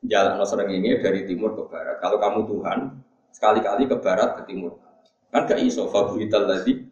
[0.07, 1.99] jalan sering ini dari timur ke barat.
[1.99, 2.79] Kalau kamu Tuhan,
[3.35, 4.79] sekali-kali ke barat ke timur.
[5.35, 6.87] Kan gak iso fabuhital tadi.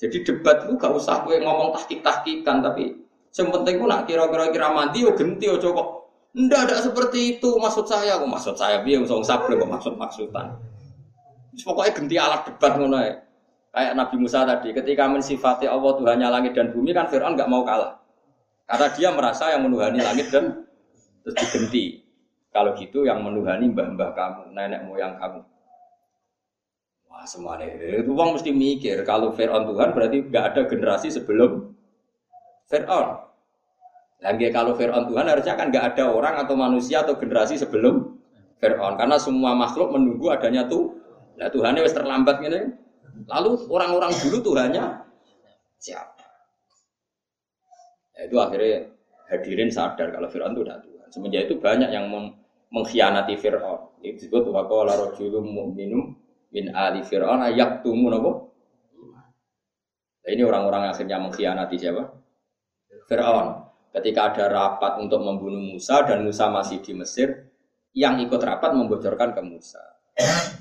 [0.00, 2.99] Jadi debat itu gak usah gue ngomong tahkik-tahkikan tapi
[3.30, 5.88] yang penting gue nak kira-kira kira mati yo genti yo kok.
[6.30, 8.18] Ndak ada seperti itu maksud saya.
[8.18, 10.58] Kok maksud saya biar usah sabre kok maksud maksudan.
[11.54, 13.14] Pokoknya genti alat debat ngono ya.
[13.70, 17.62] Kayak Nabi Musa tadi, ketika mensifati Allah Tuhannya langit dan bumi kan Fir'aun nggak mau
[17.62, 18.02] kalah.
[18.66, 20.66] Karena dia merasa yang menuhani langit dan
[21.22, 22.02] terus digenti.
[22.50, 25.46] Kalau gitu yang menuhani mbah-mbah kamu, nenek moyang kamu.
[27.10, 31.70] Wah semuanya itu uang mesti mikir kalau Fir'aun Tuhan berarti nggak ada generasi sebelum
[32.70, 33.18] Fir'aun.
[34.22, 38.16] Lagi kalau Fir'aun Tuhan harusnya kan nggak ada orang atau manusia atau generasi sebelum
[38.62, 40.94] Fir'aun karena semua makhluk menunggu adanya tuh.
[41.36, 42.70] Nah Tuhannya wis terlambat gini.
[43.26, 44.84] Lalu orang-orang dulu Tuhannya
[45.82, 46.24] siapa?
[48.16, 48.86] Ya, itu akhirnya
[49.26, 51.08] hadirin sadar kalau Fir'aun itu tidak Tuhan.
[51.10, 52.06] Semenjak itu banyak yang
[52.70, 53.98] mengkhianati Fir'aun.
[54.00, 58.50] Itu disebut wa qala rajulun mu'minum min ali fir'aun ayak tumu nopo
[60.22, 62.10] nah, ini orang-orang akhirnya mengkhianati siapa
[63.10, 67.50] Fir'aun ketika ada rapat untuk membunuh Musa dan Musa masih di Mesir
[67.90, 69.82] yang ikut rapat membocorkan ke Musa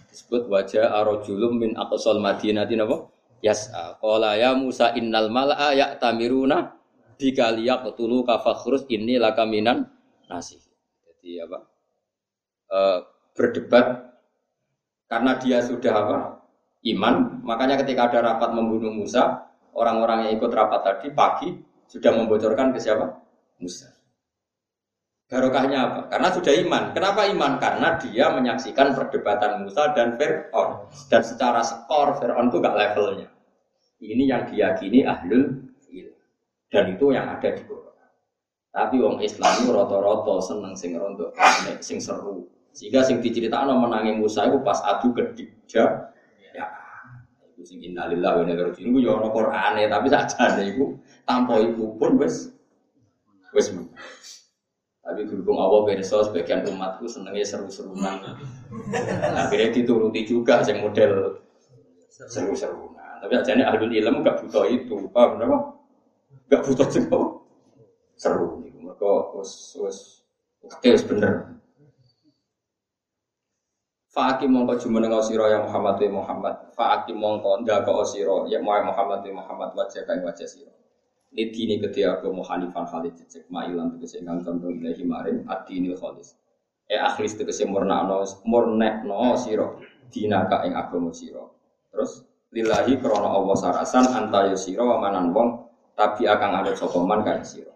[0.10, 3.72] disebut wajah arojulum min aqsal madinati nopo Yas,
[4.04, 6.76] qala ya Musa innal mala'a ya'tamiruna
[7.16, 9.88] bika liyaqtulu kafakhrus inni lakaminan
[10.28, 10.60] nasih.
[11.08, 11.60] Jadi apa?
[12.68, 12.80] E,
[13.32, 14.12] berdebat
[15.08, 16.18] karena dia sudah apa?
[16.84, 21.50] Iman, makanya ketika ada rapat membunuh Musa, orang-orang yang ikut rapat tadi pagi
[21.89, 23.17] sudah membocorkan ke siapa?
[23.57, 23.89] Musa.
[25.29, 25.99] Barokahnya apa?
[26.09, 26.83] Karena sudah iman.
[26.93, 27.61] Kenapa iman?
[27.61, 30.89] Karena dia menyaksikan perdebatan Musa dan Fir'aun.
[31.09, 33.29] Dan secara skor Fir'aun itu gak levelnya.
[33.99, 36.17] Ini yang diyakini ahlul ilm.
[36.69, 38.09] Dan itu yang ada di Quran.
[38.69, 41.33] Tapi wong Islam itu roto-roto seneng sing rondo,
[41.81, 42.49] sing seru.
[42.73, 46.09] Sehingga sing diceritakan menangi Musa itu pas adu gede ya
[47.60, 49.03] itu sing innalillahi wa inna ilaihi raji'un.
[49.03, 50.95] Yo ono Qur'ane tapi sajane iku
[51.28, 52.55] tanpa iku pun wis
[53.51, 53.76] wis
[55.03, 58.39] tapi berhubung Allah berso sebagian umatku senengnya seru-serunan.
[59.36, 61.43] Akhirnya dituruti juga sing model
[62.07, 63.20] seru-serunan.
[63.20, 65.57] Tapi aja ahlul ilmu gak butuh itu paham kenapa
[66.47, 67.20] gak butuh itu
[68.20, 69.97] seru mereka wis wis
[70.64, 71.59] oke bener
[74.20, 76.76] Fa'aki mongko jumeneng sira ya Muhammad wa Muhammad.
[76.76, 80.76] Fa'aki mongko ndako sira ya Muhammad wa Muhammad wajah kae wajah sira.
[81.32, 86.36] Lidini gede agama Hanifan Khalid cecek mailan tegese ingkang condong ilahi maring adinil khalis.
[86.84, 89.72] E akhlis tegese murnakno murnekno sira
[90.11, 91.47] dinaka ing agama sira.
[91.88, 92.20] Terus
[92.51, 95.63] lillahi krana Allah sarasan anta sira wa manan wong
[95.95, 97.72] tabi akan ada sapa man kae sira.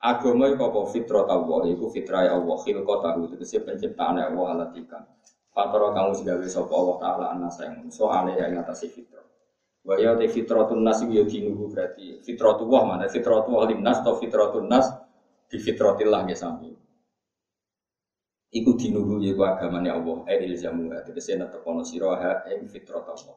[0.00, 5.04] Agama iku apa fitrah Allah iku fitrah Allah khilqatahu tegese penciptaan Allah alatikan.
[5.52, 9.28] Fatoro kamu sebagai sopo Allah Ta'ala anas yang soalnya yang atas fitrah.
[9.88, 14.68] Waya te fitratun nas ya dinuhu berarti fitratu wah mana fitratu wah limnas atau fitratun
[14.68, 14.84] nas
[15.48, 16.68] di fitratillah ya sami.
[18.52, 20.28] Iku dinuhu ya agamanya Allah.
[20.28, 23.36] Eh ilzamu ya tegese netepono sira ha ing fitrat Allah.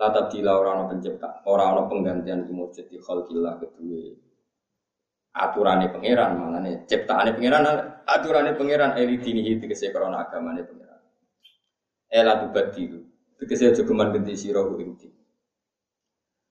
[0.00, 4.16] La tabdila ora ana pencipta, ora ana penggantian ku mujud di khalqillah kedue.
[5.36, 7.64] Aturane pangeran malane ciptaane pangeran
[8.08, 10.89] aturane pangeran eli dinihi tegese krana agamane pangeran.
[12.10, 13.06] Ela tubadilu.
[13.38, 14.98] Tegese aja geman ganti sira ing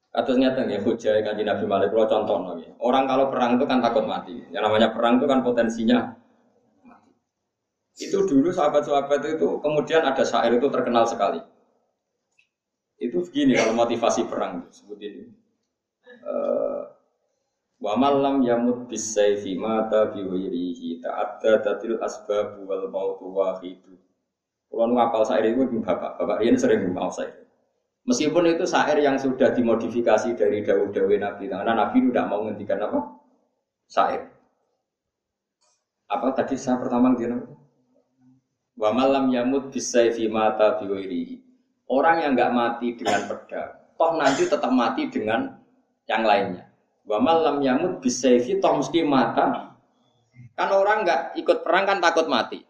[0.09, 2.73] Atas nyata ya hujah Nabi Malik kalau contoh nih.
[2.81, 4.41] Orang kalau perang itu kan takut mati.
[4.49, 6.17] Yang namanya perang itu kan potensinya
[6.81, 7.13] mati.
[7.93, 11.37] Itu dulu sahabat-sahabat itu kemudian ada syair itu terkenal sekali.
[12.97, 15.23] Itu begini kalau motivasi perang sebut ini.
[16.25, 16.89] Uh,
[17.79, 23.95] Wa malam yamut bisayfi mata biwirihi ta'adda tatil asbab wal mautu wahidu.
[24.69, 27.33] Kalau ngapal syair itu bapak, bapak ini sering mau syair.
[28.05, 32.99] Meskipun itu syair yang sudah dimodifikasi dari dawuh-dawuh Nabi, karena Nabi tidak mau menghentikan apa?
[33.89, 34.29] Syair.
[36.09, 37.37] Apa tadi saya pertama dia
[38.79, 41.43] Wa malam yamut bisayfi mata biwirihi.
[41.91, 45.59] Orang yang nggak mati dengan pedang, toh nanti tetap mati dengan
[46.07, 46.63] yang lainnya.
[47.03, 49.75] Wa malam yamut bisayfi toh mesti mata.
[50.55, 52.63] Kan orang nggak ikut perang kan takut mati.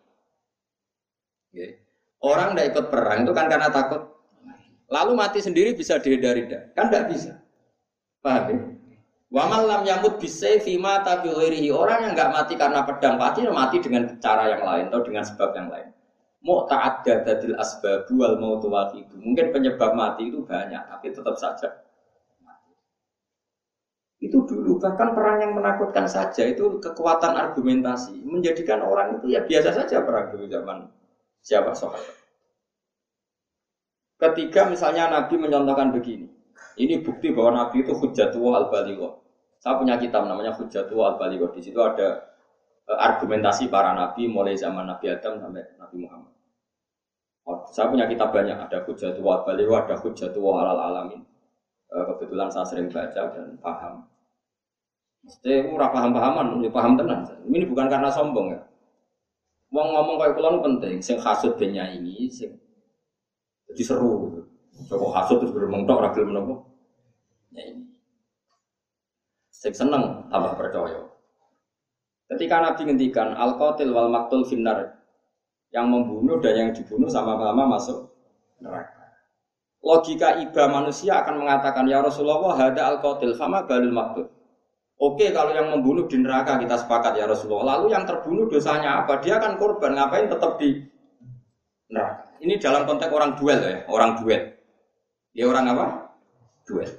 [2.19, 4.01] Orang nggak ikut perang itu kan karena takut.
[4.89, 7.39] Lalu mati sendiri bisa dihindari Kan nggak bisa.
[8.19, 8.57] Paham ya?
[9.29, 11.69] Wa malam yamut bisayfi mata biwirihi.
[11.69, 15.53] Orang yang nggak mati karena pedang pasti mati dengan cara yang lain atau dengan sebab
[15.53, 15.89] yang lain
[16.39, 19.15] mau dadil asbabu wal mau wahidu.
[19.19, 21.67] Mungkin penyebab mati itu banyak, tapi tetap saja
[22.43, 22.71] mati.
[24.23, 29.83] Itu dulu bahkan perang yang menakutkan saja itu kekuatan argumentasi menjadikan orang itu ya biasa
[29.83, 30.87] saja perang dulu zaman
[31.49, 32.05] siapa sahabat.
[34.21, 36.29] Ketika misalnya Nabi mencontohkan begini,
[36.77, 39.25] ini bukti bahwa Nabi itu hujatullah al-baligho.
[39.57, 41.49] Saya punya kitab namanya hujatullah al-baligho.
[41.55, 42.29] Di situ ada
[42.89, 46.33] Eh, argumentasi para nabi mulai zaman Nabi Adam sampai Nabi Muhammad.
[47.45, 51.21] Oh, saya punya kitab banyak, ada Hujjatu wa Baliwa, ada Hujjatu wa Alal Alamin.
[51.93, 54.09] Eh, kebetulan saya sering baca dan paham.
[55.21, 57.29] Mesti ora paham-pahaman, ya paham tenang.
[57.45, 58.61] Ini bukan karena sombong ya.
[59.69, 62.57] Mau ngomong kayak pulau penting, sing hasut benya ini, sing
[63.69, 64.41] jadi seru.
[64.89, 66.73] Coba hasut terus bermentok, ragil menopo.
[67.53, 67.85] Ya ini.
[69.53, 71.05] Sing seneng tambah percaya.
[72.29, 75.01] Ketika Nabi ngendikan al qatil wal maktul finnar
[75.69, 78.09] yang membunuh dan yang dibunuh sama-sama masuk
[78.61, 79.13] neraka.
[79.85, 84.25] Logika iba manusia akan mengatakan ya Rasulullah hada al qatil fama balul maktul.
[84.99, 87.79] Oke kalau yang membunuh di neraka kita sepakat ya Rasulullah.
[87.79, 89.23] Lalu yang terbunuh dosanya apa?
[89.23, 89.95] Dia akan korban.
[89.95, 90.83] Ngapain tetap di
[91.87, 92.35] neraka?
[92.39, 94.43] Ini dalam konteks orang duel ya, orang duel.
[95.31, 95.85] Dia orang apa?
[96.67, 96.91] Duel.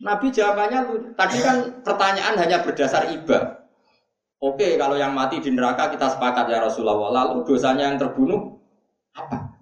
[0.00, 3.68] Nabi jawabannya tadi kan pertanyaan hanya berdasar iba.
[4.40, 7.12] Oke, kalau yang mati di neraka kita sepakat ya Rasulullah.
[7.12, 8.56] Lalu dosanya yang terbunuh
[9.12, 9.60] apa?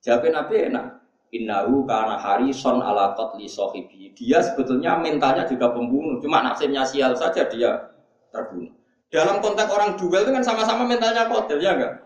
[0.00, 1.03] Jawabnya Nabi enak.
[1.34, 4.14] Innahu karena harison ala qatli sohibi.
[4.14, 6.22] Dia sebetulnya mentalnya juga pembunuh.
[6.22, 7.90] Cuma nasibnya sial saja dia
[8.30, 8.70] terbunuh.
[9.10, 12.02] Dalam konteks orang duel itu kan sama-sama mentalnya kotel, ya enggak?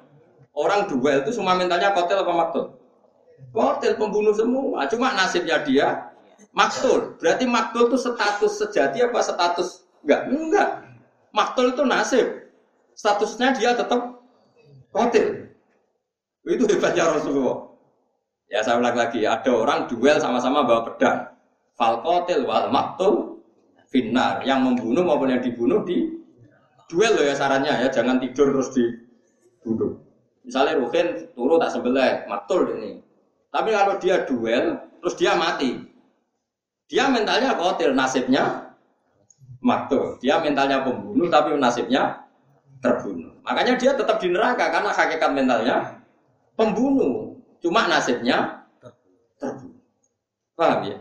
[0.56, 2.64] Orang duel itu semua mentalnya kotel apa maktul?
[3.52, 4.88] Kotel pembunuh semua.
[4.88, 6.08] Cuma nasibnya dia
[6.56, 7.20] maktul.
[7.20, 10.20] Berarti maktul itu status sejati apa status enggak?
[10.32, 10.68] Enggak.
[11.36, 12.26] Maktul itu nasib.
[12.96, 14.24] Statusnya dia tetap
[14.90, 15.52] kotil.
[16.48, 17.67] Itu hebatnya Rasulullah.
[18.48, 21.28] Ya saya ulang lagi, ada orang duel sama-sama bawa pedang.
[21.76, 23.44] Fal kotil wal maktul
[23.92, 24.40] finar.
[24.42, 26.16] Yang membunuh maupun yang dibunuh di
[26.88, 30.00] duel loh ya sarannya ya, jangan tidur terus dibunuh.
[30.48, 33.04] Misalnya Ruhin turu tak sebelah, maktul ini.
[33.52, 35.84] Tapi kalau dia duel, terus dia mati.
[36.88, 38.72] Dia mentalnya kotil, nasibnya
[39.60, 40.16] maktul.
[40.24, 42.24] Dia mentalnya pembunuh tapi nasibnya
[42.80, 43.44] terbunuh.
[43.44, 45.76] Makanya dia tetap di neraka karena hakikat mentalnya
[46.56, 47.27] pembunuh.
[47.58, 48.66] Cuma nasibnya
[49.38, 49.82] terbunuh.
[50.58, 50.98] Paham ya?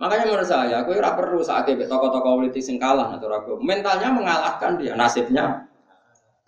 [0.00, 4.08] Makanya menurut saya, aku ora perlu saat itu tokoh-tokoh politik sing kalah atau aku mentalnya
[4.08, 5.68] mengalahkan dia, nasibnya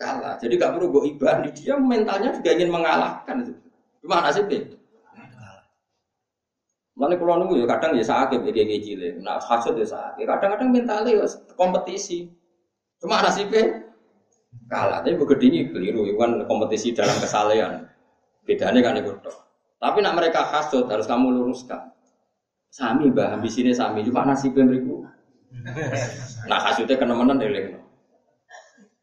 [0.01, 0.40] kalah.
[0.40, 3.53] Jadi gak perlu gue ibadi dia mentalnya juga ingin mengalahkan.
[4.01, 4.72] Cuma nasibnya
[6.93, 9.12] Mana pulau nunggu ya kadang ya sakit ya kayak cilik.
[9.24, 10.28] Nah hasut ya sakit.
[10.28, 11.26] Kadang-kadang mentalnya ya
[11.57, 12.28] kompetisi.
[13.01, 13.88] Cuma nasibnya
[14.68, 15.01] kalah.
[15.01, 16.05] Tapi begitu ini keliru.
[16.20, 17.88] Kan kompetisi dalam kesalahan.
[18.43, 19.12] Bedanya kan itu.
[19.82, 21.90] Tapi nak mereka hasut harus kamu luruskan.
[22.72, 24.07] Sami bah, habis ini sami.
[24.07, 25.11] Cuma nasibnya mereka.
[26.51, 27.70] Nah hasutnya kena menan dari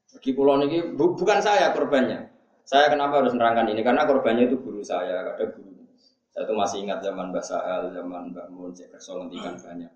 [0.10, 2.28] Bagi pulau ini bukan saya korbannya.
[2.68, 3.80] Saya kenapa harus menerangkan ini?
[3.80, 5.70] Karena korbannya itu guru saya, ada guru
[6.40, 9.92] saya tuh masih ingat zaman Mbak Sahal, zaman Mbak Mun, saya kerso ngendikan banyak.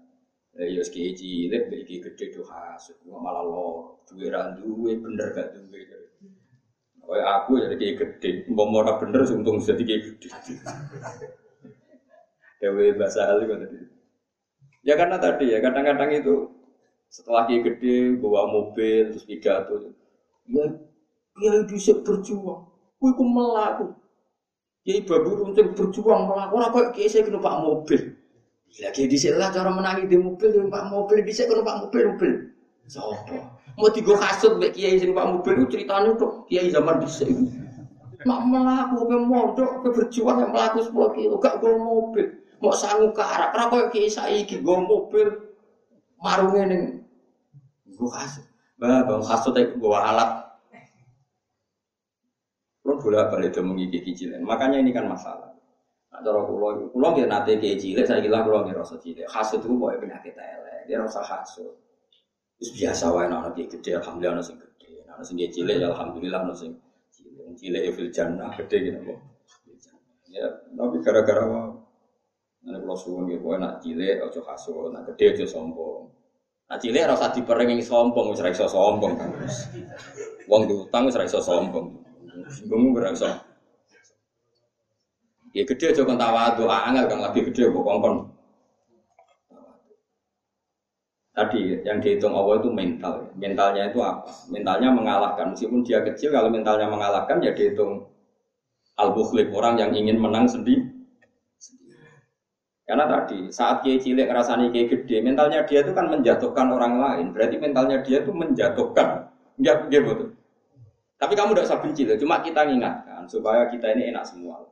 [0.59, 5.55] Ya yo ski cilik, iki gede tuh hasut, malah lo duwe ra duwe bener gak
[5.55, 6.03] duwe.
[7.04, 10.28] Kayak aku jadi kayak gede, mau ora bener untung jadi kayak gede.
[12.64, 13.78] Dewi bahasa Ali tadi.
[14.88, 16.36] Ya karena tadi ya kadang-kadang itu
[17.12, 19.93] setelah dia gede bawa mobil terus pidato.
[20.47, 20.66] Ya
[21.38, 22.72] dia bisa berjuang.
[22.97, 23.93] Kue ku melaku.
[24.88, 26.51] Ya babu runcing berjuang melaku.
[26.56, 28.01] Orang kok kiai saya kena pak mobil.
[28.74, 32.01] Ya kiai di lah cara menangi di mobil di pak mobil di kena pak mobil
[32.16, 32.34] mobil.
[32.88, 33.53] Sopo.
[33.74, 37.26] Mau tiga kasut mbak kiai sing pak mobil itu ceritanya tuh kiai zaman bisa.
[38.24, 42.26] Mak melaku ke mondok ke berjuang yang melaku sepuluh kilo gak gue mobil.
[42.61, 43.49] Mau sanggup ke arah.
[43.49, 45.28] Kenapa kiai saiki gue mobil
[46.21, 46.82] marungnya nih.
[47.97, 48.45] Gue kasut.
[48.78, 50.43] Bah, bang kasut gue alat
[52.84, 54.43] Kalau bolak balik itu mengiki cilik.
[54.43, 55.55] Makanya ini kan masalah.
[56.11, 59.26] Nah, cara kulo, kulo dia nate kayak cilik, saya kira kulo nggak rasa cilik.
[59.26, 61.74] Hasut itu boleh penyakit elek, dia rasa hasut.
[62.64, 65.03] Biasa wae anak dia gede, alhamdulillah anak sing gede.
[65.11, 66.72] Anak sing cilik, ya alhamdulillah anak sing
[67.11, 67.43] cilik.
[67.59, 69.20] Cilik ya fil jannah gede gitu kok.
[70.34, 71.70] Ya, tapi gara-gara wah,
[72.64, 76.03] Nanti kalau suwun gitu, nak cilik, ojo hasut, nak gede ojo sombong.
[76.72, 79.30] Nah cilik rasa diperengi sombong, wis iso sombong kan.
[80.47, 81.91] Wong diutang wis iso sombong.
[82.47, 83.43] Singgung berasa.
[85.53, 88.32] Ya gede aja kan tawadu, angel kan lagi gede kok kongkon.
[91.34, 93.34] Tadi yang dihitung Allah itu mental.
[93.34, 94.29] Mentalnya itu apa?
[94.53, 95.57] Mentalnya mengalahkan.
[95.57, 98.05] Meskipun dia kecil, kalau mentalnya mengalahkan ya dihitung
[99.01, 100.93] al-bukhlib orang yang ingin menang sendiri.
[102.86, 107.25] Karena tadi saat kiai cilik ngerasani kiai gede, mentalnya dia itu kan menjatuhkan orang lain.
[107.34, 109.34] Berarti mentalnya dia itu menjatuhkan.
[109.57, 110.38] Enggak, betul.
[111.17, 114.67] Tapi kamu tidak usah benci loh, cuma kita ingatkan supaya kita ini enak semua.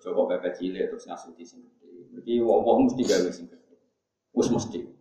[0.00, 1.92] Coba bebek cilik terus ngasuti gede.
[2.16, 3.74] Jadi wong mesti gawe sing gede.
[4.32, 4.95] Wis mesti.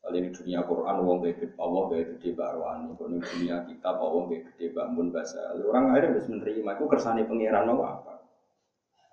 [0.00, 2.96] Kali ini dunia Quran wong gede Allah gede gede barwani.
[2.96, 5.40] Kalau ini dunia kita wong gede gede bangun bahasa.
[5.60, 6.70] Orang akhirnya harus menerima.
[6.80, 8.24] Aku kersane pangeran mau apa?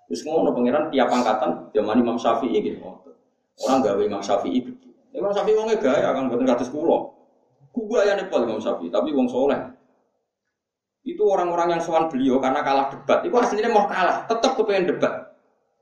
[0.08, 2.80] Terus ngono pangeran tiap angkatan zaman Imam Syafi'i gitu.
[3.60, 4.88] Orang gawe Imam Syafi'i gede.
[5.12, 7.12] Imam Syafi'i wongnya gaya kan buatan kados kulo.
[7.68, 9.78] Kuba ya nepal Imam Syafi'i, tapi wong soleh
[11.08, 13.24] itu orang-orang yang sowan beliau karena kalah debat.
[13.24, 15.32] Itu aslinya mau kalah, tetap kepengen debat.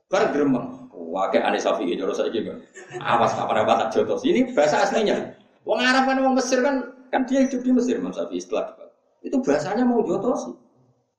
[0.07, 0.86] Bar gremeng.
[1.33, 2.57] Kayak aneh sapi itu saya juga.
[3.01, 4.25] Awas kapan apa tak jotos.
[4.25, 5.33] Ini bahasa aslinya.
[5.65, 8.89] Wong Arab kan, wong Mesir kan, kan dia hidup di Mesir, Mas Safi setelah debat.
[9.25, 10.55] Itu bahasanya mau jotos.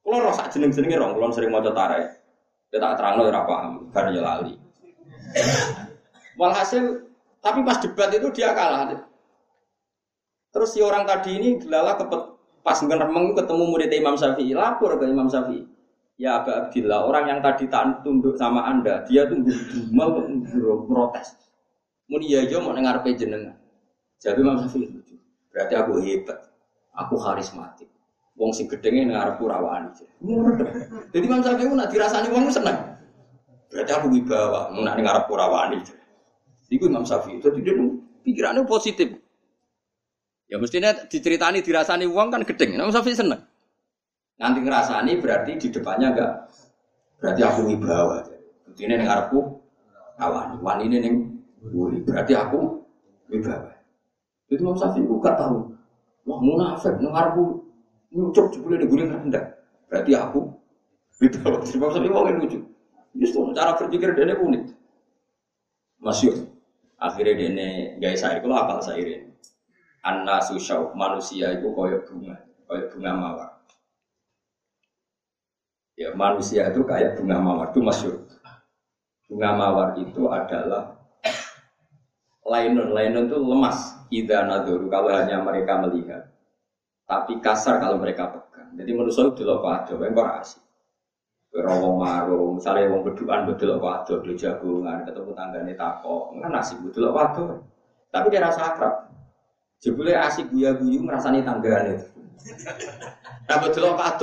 [0.01, 2.07] Kalau rasa jeneng jenengnya rong, kalau sering mau tarai.
[2.71, 4.53] Dia tak terang loh, paham, karena ya lali.
[6.39, 6.84] Walhasil,
[7.43, 8.95] tapi pas debat itu dia kalah.
[10.51, 15.07] Terus si orang tadi ini gelala kepet Pas ngeremeng ketemu murid Imam Syafi'i, lapor ke
[15.07, 15.63] Imam Syafi'i.
[16.18, 19.38] Ya Aba Abdillah, orang yang tadi tak tunduk sama anda, dia tuh
[19.93, 20.18] mau
[20.89, 21.38] protes.
[22.09, 23.53] Muni ya mau dengar jenengan.
[24.18, 25.13] Jadi Imam Syafi'i lucu.
[25.53, 26.41] Berarti aku hebat,
[26.97, 27.86] aku karismatik.
[28.34, 29.93] Wong sing gedenge ngarep rawani.
[31.13, 32.97] Jadi Imam Syafi'i nak dirasani wong seneng.
[33.70, 35.86] Berarti aku wibawa, nak ngarep rawani.
[36.74, 37.78] Iku Imam Syafi'i itu dia
[38.26, 39.22] pikirannya positif.
[40.49, 42.74] Ya mestinya diceritani dirasani uang kan gedeng.
[42.74, 43.43] Namun Safi seneng.
[44.38, 46.31] Nanti ngerasani berarti di depannya enggak
[47.17, 48.21] berarti aku wibawa.
[48.77, 49.39] Ini yang ngarepku
[50.21, 51.15] awan, wan ini neng
[51.73, 52.05] wuri.
[52.05, 52.85] Berarti aku
[53.33, 53.73] wibawa.
[54.47, 55.73] Itu Imam Safi gak tahu.
[56.29, 57.65] Wah munafik ngarepku
[58.13, 59.57] nyucuk jebule di guling rendah.
[59.89, 60.53] Berarti aku
[61.17, 61.65] wibawa.
[61.65, 62.59] Imam Safi wong lucu.
[63.17, 64.63] Justru cara berpikir dia unik.
[65.97, 66.53] Masyur.
[67.01, 69.27] Akhirnya dia gaya saya kalau apal saya ini
[70.07, 72.35] anna susau manusia itu koyok bunga,
[72.65, 73.49] koyok bunga mawar.
[75.97, 78.21] Ya manusia itu kayak bunga mawar itu masyur.
[79.25, 80.93] Bunga mawar itu adalah
[82.45, 83.97] lainun, lainun itu lemas.
[84.13, 86.29] Ida naduru kalau hanya mereka melihat.
[87.09, 88.77] Tapi kasar kalau mereka pegang.
[88.77, 90.61] Jadi saya itu loh ada, yang asik.
[91.57, 97.09] Rawong maru, misalnya wong berduaan betul kok ado, jagungan, ketemu tanggane tako, kan asik betul
[97.09, 97.43] kok ado.
[98.13, 99.09] Tapi dia rasa akrab.
[99.81, 101.97] Jebule asik guya-guyu ngrasani tanggane.
[103.49, 104.19] Nah betul apa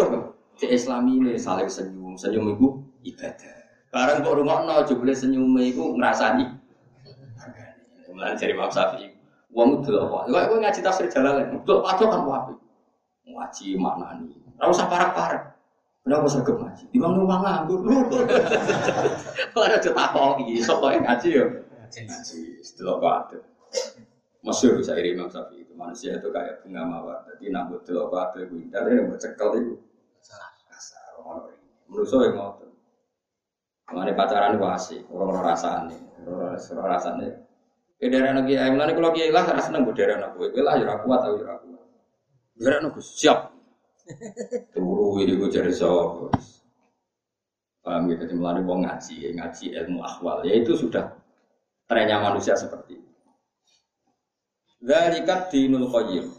[0.54, 2.68] Si Islami ini saling senyum, senyum itu
[3.10, 3.54] ibadah.
[3.90, 6.46] Barang kok rungokno jebule senyum itu ngrasani.
[8.14, 9.08] Mulane cari Imam Syafi'i.
[9.50, 10.30] Wong itu apa?
[10.30, 12.54] Kok kowe ngaji tafsir jalan Betul apa kan wae.
[13.26, 14.34] Ngaji maknani.
[14.58, 15.58] Ora usah parak-parak.
[16.06, 16.84] Kenapa sergap ngaji?
[16.92, 17.80] Di mana uang nganggur?
[19.56, 21.44] Ada cetak kok, sok ngaji ya.
[21.94, 23.40] Ngaji, setelah apa
[24.44, 27.24] Masyur syair Imam Syafi'i itu manusia itu kayak bunga mawar.
[27.32, 29.80] Jadi nak betul apa ada itu indah yang bercekal itu
[31.24, 31.72] kasar orang ini.
[31.88, 32.70] Menurut saya ngotot.
[33.84, 37.28] Mengenai pacaran itu asik, orang-orang rasanya, orang-orang rasanya.
[38.00, 40.96] Ke daerah lagi ayam nanti kalau kiai lah rasa nunggu daerah nabi, kiai lah jurah
[41.04, 41.84] kuat atau jurah kuat.
[42.56, 43.38] Daerah nabi siap.
[44.74, 46.32] Turu ini gue cari sawah.
[47.84, 51.20] Paham gitu, jadi melalui wong ngaji, ngaji ilmu akhwal, ya itu sudah
[51.84, 53.12] trennya manusia seperti itu.
[54.80, 56.32] Zalikat dinul qayyim.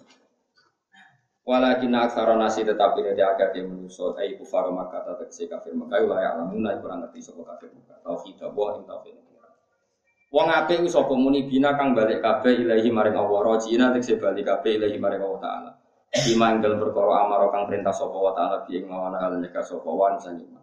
[1.45, 6.01] Walakin aksara nasi tetapi dia agak dia menusuk ai kufar maka tak si kafir maka
[6.01, 9.15] lah ya alamun lah kurang ngerti sapa kafir maka tauhid wa in tauhid
[10.35, 14.43] Wong apik ku sapa muni bina kang balik kabeh ilahi maring Allah rajina tekse balik
[14.43, 15.71] kabeh ilahi maring Allah taala.
[16.11, 20.19] Dimanggal perkara amaro kang perintah sapa wa taala bi ing mawana hal nek sapa wan
[20.19, 20.59] sanima.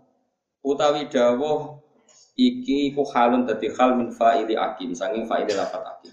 [0.60, 1.80] Utawi dawuh
[2.36, 6.12] iki ku halun dadi hal min fa'ili akim sanging fa'ili lafat akim.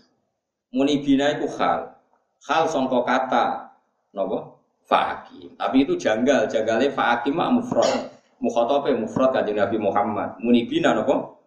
[0.72, 2.00] Muni bina iku hal.
[2.48, 3.76] Hal sangka kata
[4.16, 4.49] napa?
[4.90, 5.54] Fa'akim.
[5.54, 8.10] Tapi itu janggal, janggalnya fa'akim mak mufrad.
[8.42, 10.42] Mukhotobe mufrad kanjeng Nabi Muhammad.
[10.42, 11.46] Munibina nopo?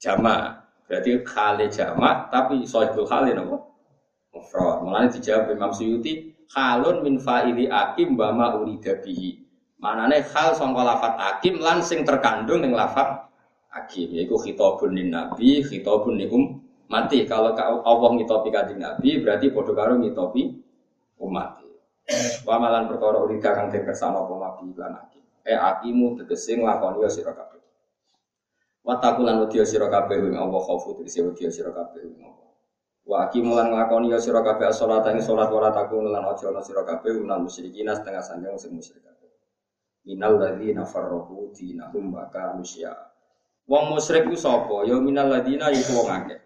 [0.00, 0.56] Jama.
[0.88, 3.76] Berarti khale jama, tapi sohibul khale nopo?
[4.32, 4.88] Mufrad.
[4.88, 9.36] Mulanya dijawab Imam Suyuti, khalun min fa'ili akim bama urida bihi.
[9.76, 13.28] Manane khal sangka lafat akim lan sing terkandung ning lafat
[13.74, 16.24] akim yaiku khitabun lin nabi, khitabun li
[16.92, 17.24] mati.
[17.24, 20.42] Kalau Allah ngitopi kanjeng Nabi berarti padha karo ngitopi
[21.24, 21.64] umat.
[22.42, 25.20] Wa malan perkara urika kang den kersane apa mabi lan aki.
[25.46, 27.62] E akimu tegese nglakoni ya sira kabeh.
[28.82, 32.50] Wa takulan wedi sira kabeh ing Allah khaufu tegese wedi sira kabeh ing Allah.
[33.06, 36.62] Wa akimu lan nglakoni ya sira kabeh salat ing salat wa takun lan aja ana
[36.62, 39.02] sira kabeh unal musyrikin setengah sanjang sing musyrik.
[40.02, 40.82] Minal ladzina
[41.54, 42.66] dinahum wa kanu
[43.70, 44.82] Wong musyrik ku sapa?
[44.82, 46.40] Ya minal ladzina iku wong akeh.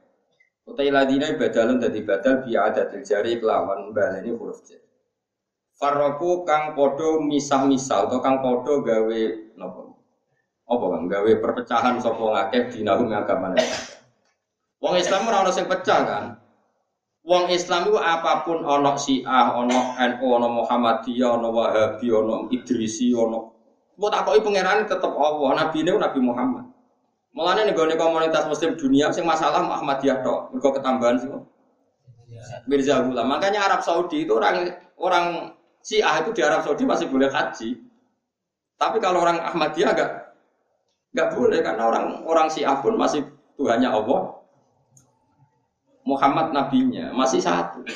[0.68, 4.85] Utai ladina badalun dadi badal bi adatil jari kelawan baleni huruf jar.
[5.76, 9.22] Farroku kang podo misah-misah atau kang podo gawe
[9.60, 10.00] nopo.
[10.64, 13.52] Apa kang gawe perpecahan sapa ngakeh dinahum agama
[14.80, 16.24] Wong Islam ora ono sing pecah kan.
[17.26, 23.10] Wong Islam itu apa pun ono Syiah, ono NU, ono Muhammadiyah, ono Wahabi, ono Idrisi,
[23.10, 23.56] ono
[23.96, 26.64] Mbok takoki pangeran tetep Allah, nabi ini Nabi Muhammad.
[27.32, 31.28] Mulane nih komunitas muslim dunia sing masalah Muhammadiyah tok, mergo ketambahan sih.
[32.68, 33.26] Mirza Ghulam.
[33.28, 35.55] Makanya Arab Saudi itu orang orang
[35.86, 37.78] Syiah itu di Arab Saudi masih boleh haji.
[38.74, 40.10] Tapi kalau orang Ahmadiyah enggak
[41.14, 43.22] enggak boleh karena orang orang Syiah pun masih
[43.54, 44.34] Tuhannya Allah.
[46.02, 47.86] Muhammad nabinya masih satu.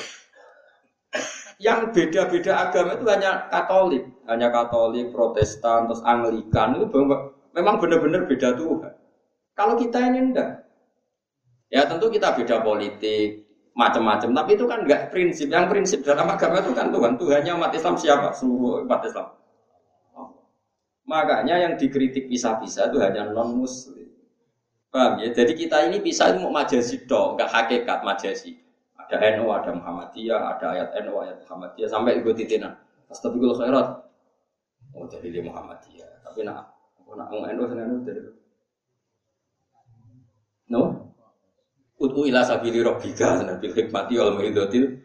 [1.58, 6.98] Yang beda-beda agama itu hanya Katolik, hanya Katolik, Protestan, terus Anglikan itu
[7.52, 8.94] memang benar-benar beda Tuhan.
[9.58, 10.62] Kalau kita ini enggak.
[11.70, 13.49] Ya tentu kita beda politik,
[13.80, 14.36] macam-macam.
[14.36, 15.48] Tapi itu kan enggak prinsip.
[15.48, 17.16] Yang prinsip dalam agama itu kan Tuhan.
[17.16, 18.28] Tuhannya umat Islam siapa?
[18.36, 19.26] Seluruh umat Islam.
[21.08, 24.06] Makanya yang dikritik pisah-pisah itu hanya non Muslim.
[24.92, 25.32] Paham ya?
[25.32, 28.60] Jadi kita ini pisah itu mau majasi dong, enggak hakikat majasi.
[29.10, 32.78] Ada NU, ada Muhammadiyah, ada ayat NU, ayat Muhammadiyah sampai ikut titinan.
[33.10, 33.88] Astagfirullah khairat.
[34.94, 36.10] Oh jadi dia Muhammadiyah.
[36.22, 36.70] Tapi nak,
[37.10, 38.22] nak mau NU, NU jadi.
[40.70, 40.99] No?
[42.00, 44.96] Utu ila sabili robbika bil hikmati wal mau'izatil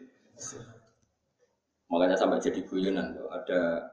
[1.92, 3.92] Makanya sampai jadi guyonan tuh ada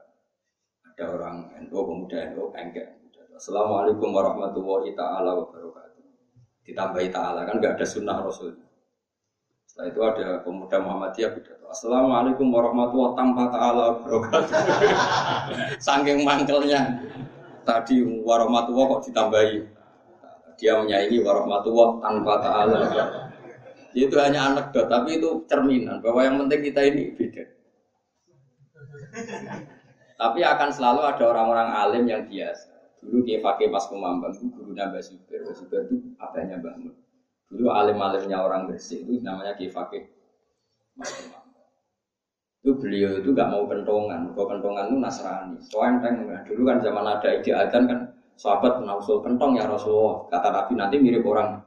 [0.88, 2.96] ada orang NU pemuda NU enggak.
[3.36, 6.02] Assalamualaikum warahmatullahi taala wabarakatuh.
[6.66, 8.56] Ditambahi taala kan enggak ada sunnah Rasul.
[9.68, 11.66] Setelah itu ada pemuda Muhammadiyah pidato.
[11.70, 14.54] Assalamualaikum warahmatullahi tanpa taala wabarakatuh.
[15.86, 16.80] Saking mangkelnya
[17.68, 19.54] tadi warahmatullahi kok ditambahi
[20.58, 22.78] dia menyaingi warahmatullah tanpa ta'ala.
[23.94, 27.44] Itu hanya anekdot tapi itu cerminan bahwa yang penting kita ini beda.
[30.14, 32.74] Tapi akan selalu ada orang-orang alim yang biasa.
[33.04, 34.72] Dulu dia pakai pas kumambang itu guru
[35.04, 36.94] Subir Mbak Subir itu abahnya Mbak Mun.
[37.52, 40.08] Dulu alim-alimnya orang bersih itu namanya dia pakai
[40.98, 41.44] mas kumambang
[42.64, 44.32] itu beliau itu gak mau kentongan.
[44.32, 45.60] Kalau kentongan itu Nasrani.
[45.68, 47.98] Soalnya dulu kan zaman ada ide adan kan
[48.34, 50.26] Sahabat nausul kentong ya Rasulullah.
[50.26, 51.62] Kata Nabi nanti mirip orang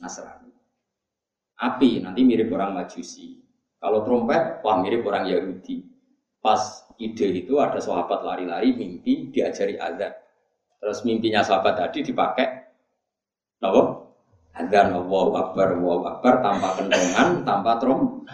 [0.00, 0.48] Nasrani.
[1.58, 3.38] Api nanti mirip orang Majusi.
[3.78, 5.86] Kalau trompet, wah mirip orang Yahudi.
[6.38, 10.14] Pas ide itu ada sahabat lari-lari mimpi diajari azan.
[10.78, 12.46] Terus mimpinya sahabat tadi dipakai
[13.58, 13.82] apa?
[14.58, 18.26] Azan Allahu Akbar, Allahu Akbar tanpa kentongan, tanpa trom.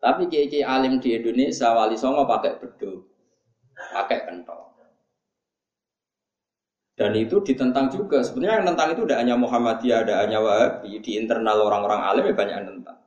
[0.00, 3.08] Tapi kiai alim di Indonesia wali songo pakai beduk,
[3.72, 4.63] pakai kentong.
[6.94, 8.22] Dan itu ditentang juga.
[8.22, 11.02] Sebenarnya yang tentang itu tidak hanya Muhammadiyah, ada hanya Wahabi.
[11.02, 12.98] Di internal orang-orang alim ya banyak yang tentang.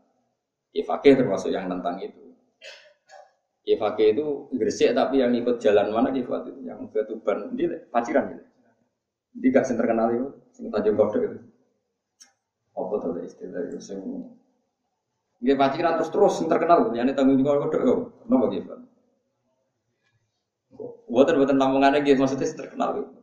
[0.76, 2.36] Ifake termasuk yang tentang itu.
[3.68, 6.62] Ifake itu Gresik tapi yang ikut jalan mana Ifake itu?
[6.68, 7.56] Yang ke Tuban.
[7.56, 8.44] Ini paciran gitu.
[9.40, 10.28] Ini gak yang terkenal itu.
[10.52, 11.40] Sing Tanjung Kodok itu.
[12.76, 13.80] Apa tuh istilah itu?
[13.80, 14.00] Sing
[15.40, 16.92] Dia paciran terus terus yang terkenal.
[16.92, 18.20] Yang tanggung jawab kodok.
[18.28, 18.74] Kenapa gitu?
[21.08, 23.17] Buatan buatan lamongan lagi maksudnya terkenal gitu.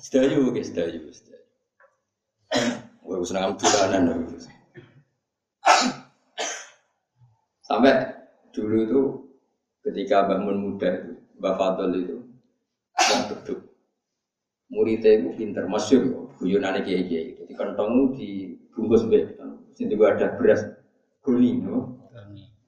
[0.00, 1.44] Sedayu, oke sedayu, sedayu.
[3.04, 4.32] Wah, senang bulanan.
[7.60, 8.08] Sampai
[8.56, 9.00] dulu itu
[9.84, 12.16] ketika bangun muda itu, Mbak Fadol itu,
[12.96, 13.60] yang duduk.
[14.72, 17.36] Muridnya itu pinter, masyur, guyonannya kiai kiai.
[17.36, 19.04] Jadi kantong dibungkus
[19.76, 20.64] sini juga ada beras,
[21.20, 22.08] goni, no?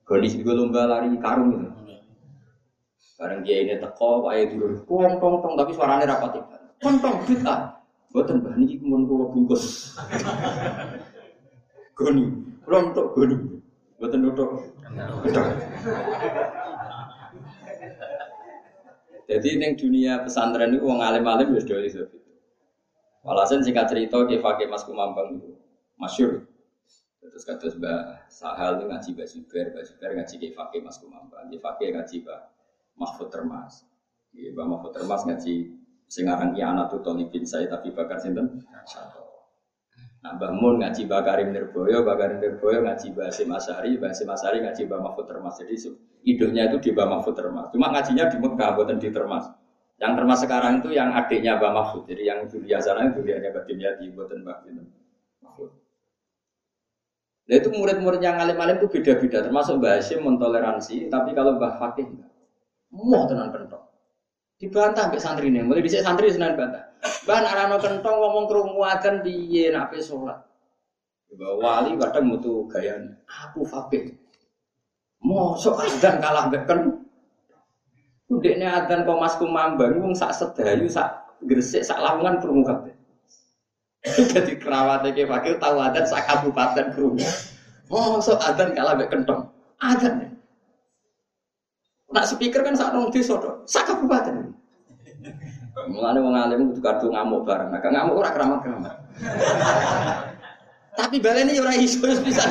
[0.04, 1.68] Goni sini juga lomba lari karung itu.
[3.16, 6.61] Barang kiai ini teko, ayah dulu, tong tong tong, tapi suaranya rapat itu.
[6.82, 7.78] Tong tong, kita,
[8.10, 9.94] buatan bah ini kemudian kalau bungkus.
[11.94, 12.26] Goni,
[12.66, 13.38] rontok goni,
[14.02, 14.50] buatan duduk.
[19.30, 22.10] Jadi neng dunia pesantren itu wong alim-alim wis dhewe iso.
[23.22, 25.54] Walhasil singkat cerita ke Fakih Mas Kumambang itu
[25.94, 26.42] masyur.
[27.22, 31.46] Terus kata Mbak Sahal itu ngaji Mbak Zubair, Mbak Zubair ngaji ke Fakih Mas Kumambang,
[31.46, 32.40] ke Fakih ngaji Mbak
[32.98, 33.86] Mahfud Termas.
[34.34, 35.81] Mbak Mahfud Termas ngaji
[36.12, 38.60] sing aran Ki Anak Tolibin saya tapi bakar sinten?
[40.22, 44.14] Nah, Mbah Mun ngaji Mbah Karim Nirboyo, Mbah Karim Nirboyo ngaji Mbah Hasim Asari, Mbah
[44.14, 45.58] Asari ngaji Mbah Mahfud Termas.
[45.58, 45.74] Jadi
[46.22, 47.72] idolnya itu di Mbah Mahfud Termas.
[47.74, 49.50] Cuma ngajinya di Mekah, bukan di Termas.
[49.98, 52.06] Yang Termas sekarang itu yang adiknya Mbah Mahfud.
[52.06, 54.56] Jadi yang Julia sana itu dia Mbah di buatan Mbah
[55.42, 55.70] Mahfud.
[57.42, 59.42] Nah itu murid-murid yang alim-alim itu beda-beda.
[59.42, 62.06] Termasuk Mbah Hasim mentoleransi, tapi kalau Mbah Fakih.
[62.94, 63.91] Mau tenang kentok.
[64.62, 65.58] Dibantah sampai santri ini.
[65.66, 66.86] Mulai bisa santri senan bantah.
[67.26, 70.38] Ban arano kentong ngomong kerungu adzan piye nape sholat.
[71.34, 72.94] Wali kadang mutu gaya
[73.26, 74.14] aku fakih.
[75.18, 76.94] Mosok adzan kalah mbek kan.
[78.30, 81.10] Adzan kok Mas Kumambang wong sak sedayu sak
[81.42, 82.94] gresik sak lamungan krungu kabeh.
[84.30, 87.26] Jadi kerawatnya ke fakir tahu adzan sak kabupaten krungu.
[87.90, 89.42] Mosok adzan kalah mbek kentong.
[89.82, 90.31] Adzan.
[92.12, 94.52] Nak speaker kan sak nong desa sak kabupaten.
[95.88, 97.72] Mulane wong alim kudu kadung ngamuk bareng.
[97.72, 98.94] Nah, ngamuk ora keramat-keramat.
[100.92, 102.44] Tapi balene ora iso bisa.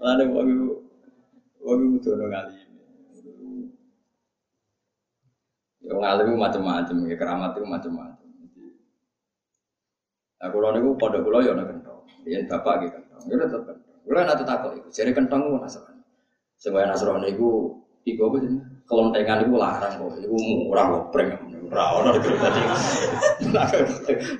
[0.00, 0.68] Mulane wong iku
[1.60, 2.68] wong iku kudu ngalim.
[5.84, 8.28] Ya wong alim macam-macam, ya keramat itu macam-macam.
[10.40, 12.00] Nah, kalau niku pada kula ya ana kentong.
[12.24, 13.22] Yen bapak gitu kentong.
[13.28, 13.96] Ya tetep kentong.
[14.08, 15.89] Kula nak takok iku, jare kentong ku nasrani.
[16.60, 18.80] Sebab nasrani iku iku apa jenenge?
[18.90, 20.34] kelontengan itu larang kok, itu
[20.66, 21.30] murah ngopreng,
[21.62, 22.60] murah orang itu tadi.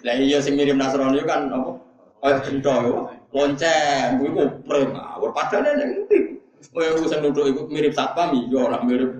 [0.02, 1.78] Nah iya sing mirip Nasrani kan apa?
[2.20, 2.94] Kayak gento yo,
[3.30, 6.36] lonceng, gue ngopreng, awal padahal yang itu.
[6.74, 9.10] Oh yang sing duduk itu mirip satpam, iya orang mirip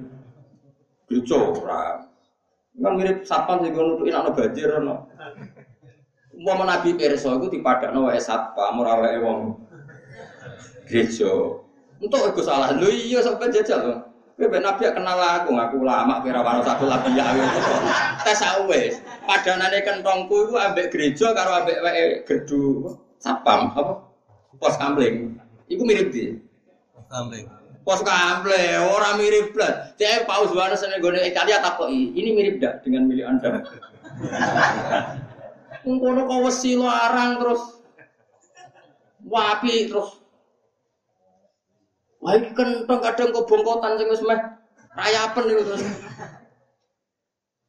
[1.06, 2.10] gereja orang.
[2.74, 5.06] Kan mirip satpam sih gue nudukin anak banjir, no.
[6.42, 9.62] Mau Nabi Perso itu dipadakno wae satpam, ora wae wong
[10.90, 11.30] gereja.
[12.00, 14.00] Untuk aku salah, lu iya sampai jajal loh.
[14.40, 17.28] Kowe Nabi kenal aku, ngaku lama kira waro satu lagi ya.
[18.24, 18.96] Tes wis.
[19.28, 24.00] Padanane kentongku iku ambek gereja karo ambek wae gerdu sapam apa?
[24.56, 25.36] Pos kampling.
[25.68, 26.40] Iku mirip di.
[26.96, 27.44] Pos kampling.
[27.84, 29.92] Pos kampling, orang mirip blas.
[30.00, 33.60] Dia Paus Yohanes ning gone Italia takoki, ini mirip dak dengan milik Anda?
[35.84, 37.62] Ngono kok wesi larang terus
[39.28, 40.19] wapi terus
[42.20, 44.40] Wah iki kentong kadang kok bongkotan sing wis meh
[44.92, 45.82] rayapen niku terus.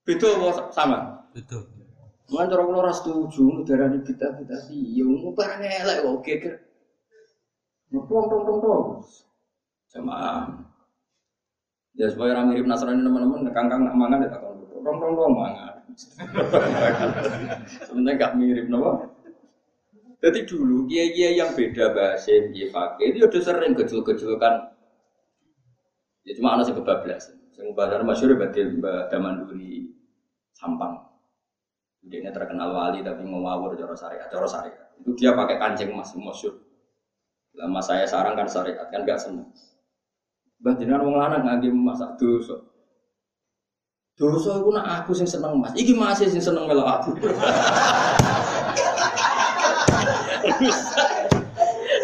[0.04, 0.98] Beda apa sama?
[1.32, 1.64] Beda.
[2.32, 6.56] Mun cara kula ora setuju nudarani kita-kita sih, ya mau barang elek kok geger.
[7.92, 8.84] Ngeplong tong tong tong.
[9.92, 10.48] Sama
[11.92, 15.76] Ya supaya orang mirip Nasrani teman-teman, nekangkang nak mangan ya takon tong tong tong mangan.
[17.88, 19.12] Sebenarnya gak mirip nopo.
[20.22, 24.54] Jadi dulu kiai-kiai yang beda bahasa kiai pakai itu udah sering kecil-kecilkan.
[26.22, 27.34] Ya cuma anak sih kebablas.
[27.58, 29.90] Yang bahasa masyur berarti Mbak Damanduri
[30.54, 31.02] Sampang.
[32.06, 34.94] Dia terkenal wali tapi ngawur cara syariat, cara syariat.
[35.02, 36.54] Itu dia pakai kancing emas masyur.
[37.58, 39.50] Lama saya sarang kan syariat kan gak seneng.
[40.62, 42.62] Mbah jenengan wong lanang ngangge masak dosa.
[44.14, 45.74] Dosa iku nak aku sing seneng Mas.
[45.74, 47.18] Iki masih sing seneng melok aku.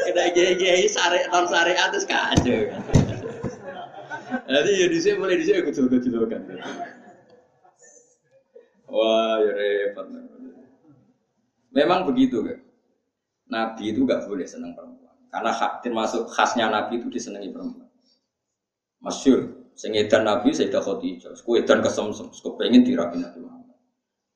[0.07, 2.61] Kita gaya-gaya sare non syariat terus kacau.
[4.27, 6.41] Jadi ya di sini mulai di sini kecil-kecil kan.
[8.87, 10.07] Wah, ya repot.
[11.75, 12.59] Memang begitu kan.
[13.47, 15.15] Nabi itu gak boleh senang perempuan.
[15.31, 17.87] Karena hak termasuk khasnya Nabi itu disenangi perempuan.
[18.99, 21.31] Masyur, sengedan Nabi Sayyidah Khadijah,
[21.63, 22.27] dan kesemsem,
[22.59, 23.46] pengen dirapi Nabi.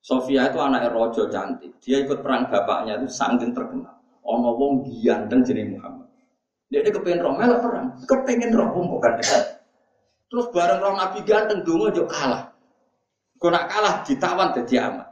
[0.02, 1.78] Sofia itu anak rojo cantik.
[1.82, 6.08] Dia ikut perang bapaknya itu sangat terkenal ono wong ganteng jenenge Muhammad.
[6.72, 9.44] Dia ini kepengen roh melok perang, kepengen roh bukan dekat.
[10.32, 12.48] Terus bareng roh Nabi ganteng dungo jo kalah.
[13.36, 15.08] Kau nak kalah ditawan jadi amat.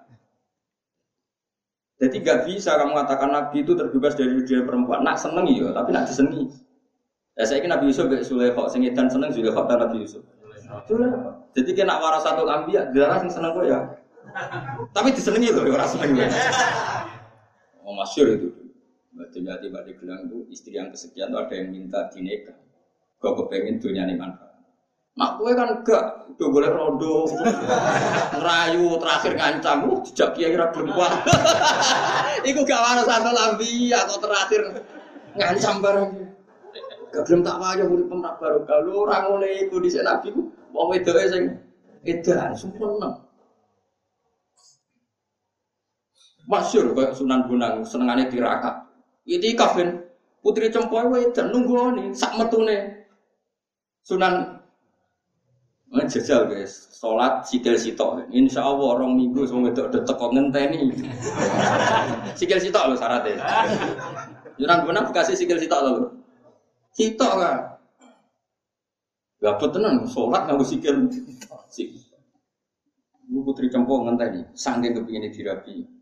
[2.00, 5.04] Jadi nggak bisa kamu mengatakan Nabi itu terbebas dari dunia perempuan.
[5.04, 6.48] Nak seneng ya, tapi nak disengi.
[7.36, 10.24] Ya saya kira Nabi Yusuf gak Sulaikhok, sing dan seneng Sulaikhok dan Nabi Yusuf.
[11.52, 13.80] Jadi kena warasatul ambiyah, darah sing seneng kok ya.
[14.96, 16.28] Tapi disenengi loh, orang seneng ya.
[17.90, 18.50] Oh masyur itu.
[19.18, 22.54] Mbak tiba di gelang itu istri yang kesekian ada yang minta dineka.
[23.18, 24.62] Kau kepengen dunia ini manfaat.
[25.18, 27.28] Mak gue kan gak, udah boleh rondo,
[28.46, 31.12] rayu terakhir ngancam, uh, jejak kiai kira berbuah.
[32.48, 34.80] Iku gak warna satu lambi, atau terakhir
[35.36, 36.12] ngancam bareng.
[37.12, 40.54] Gak belum tak wajah murid pemerak baru kalau orang oleh itu di sana nabi ku,
[40.72, 41.58] mau itu sing
[42.08, 43.29] edan sempurna.
[46.50, 48.74] Masyur kayak Sunan Bonang senengannya tirakat.
[49.30, 50.02] Ini kafin
[50.42, 53.06] putri cempoy dan nunggu nih sak metune
[54.02, 54.58] Sunan
[55.90, 58.30] Nah, jajal guys, sholat sikil sitok.
[58.30, 60.86] Insya Allah orang minggu semua itu udah teko ngenteni.
[62.38, 63.42] sikil sitok loh syaratnya.
[64.62, 66.14] Yunan benar kasih sikil sitok loh.
[66.94, 67.58] Sitok kan.
[69.42, 71.10] Gak tenan, sholat nggak sikil.
[71.74, 72.06] Sikil.
[73.26, 75.99] Ibu putri cempo ngenteni, sangking kepingin dirapi.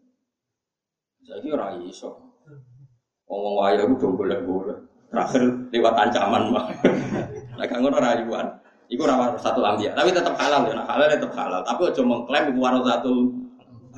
[1.27, 2.15] Jadi orang iso.
[3.27, 4.79] Ngomong waya aku dong boleh-boleh.
[5.11, 5.43] Terakhir
[5.75, 6.71] lewat ancaman mah.
[7.59, 8.47] Lah kan ngono rayuan.
[8.87, 11.59] Iku rawat satu lambiya, tapi tetap halal ya, nah, halal tetap halal.
[11.59, 13.11] Tapi aja mengklaim iku warung satu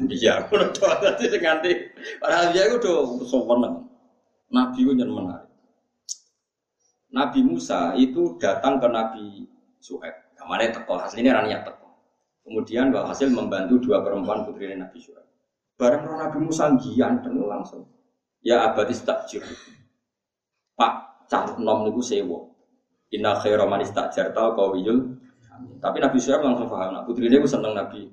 [0.02, 0.50] lambiya.
[0.50, 1.72] Kulo doa dadi sing nganti
[2.18, 2.94] padahal dia iku do
[3.30, 3.86] sowan.
[4.50, 5.46] Nabi itu yang menarik.
[7.14, 9.46] Nabi Musa itu datang ke Nabi
[9.78, 10.34] Suhaib.
[10.34, 11.86] Kamane teko, aslinya raniat teko.
[12.42, 15.29] Kemudian hasil membantu dua perempuan putri Nabi Suhaib.
[15.80, 17.88] Bareng Nabi Musa gianteng langsung.
[18.44, 19.40] Ya abadi takjir.
[20.76, 22.52] Pak, cah nom niku sewo.
[23.16, 25.16] Inna khaira man istajarta qawiyul
[25.80, 26.96] Tapi Nabi Syuaib langsung paham.
[26.96, 28.12] Nah, putri dia seneng Nabi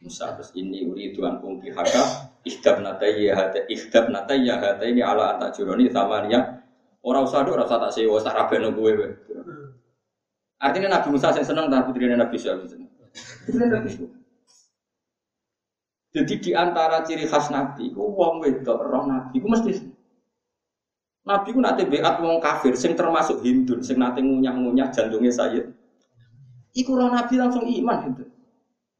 [0.00, 0.32] Musa.
[0.36, 5.52] Terus ini uri tuan pungki haka ihdab nataya hata ihdab nataya hata ini ala antak
[5.52, 6.40] juroni ya
[7.04, 8.92] orang usah do orang usah tak sewa tak rabe gue
[10.58, 12.88] artinya Nabi Musa yang seneng tapi putri Nabi Syuaib seneng
[16.08, 19.76] jadi di antara ciri khas Nabi, ku wong wedok roh Nabi, ku mesti
[21.28, 25.68] Nabi ku nate beat wong kafir sing termasuk Hindu sing nate ngunyah-ngunyah jantungnya Sayyid.
[26.72, 28.24] Iku roh Nabi langsung iman Hindu.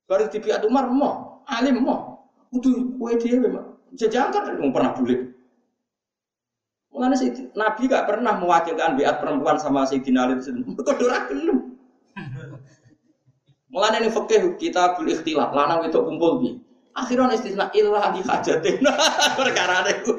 [0.04, 2.20] Baru di beat Umar mo, alim mo.
[2.52, 3.64] Kudu kowe dhewe mah.
[3.96, 5.32] Jajangkan wong pernah bulik.
[6.92, 10.04] Mulane sih Nabi gak pernah mewakilkan beat perempuan sama Ali.
[10.04, 11.72] Kok ora gelem.
[13.72, 16.67] Mulane ning fikih kita boleh ikhtilaf, lanang itu kumpul bi.
[16.98, 18.82] Akhirnya istisna ilah di hajatin.
[19.38, 20.18] Perkara itu.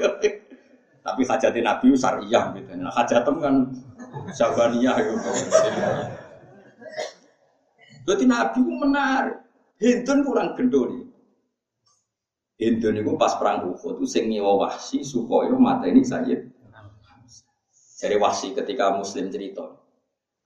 [1.04, 2.72] Tapi hajatnya Nabi syariah gitu.
[2.80, 3.56] Nah hajatem kan
[4.32, 5.30] sabaniyah gitu.
[8.08, 9.38] Berarti Nabi itu menarik.
[9.80, 11.08] Hindun kurang gendol.
[12.60, 16.36] Hindun itu pas perang Uhud itu sing nyewa wahsi supaya mata ini saja.
[18.00, 19.64] Jadi wahsi ketika Muslim cerita,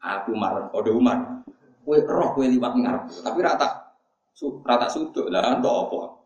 [0.02, 1.46] aku Umar, ode Umar,
[1.86, 3.94] kue roh kue liwat ngarep, tapi rata
[4.34, 6.23] su, rata sudut lah, untuk apa?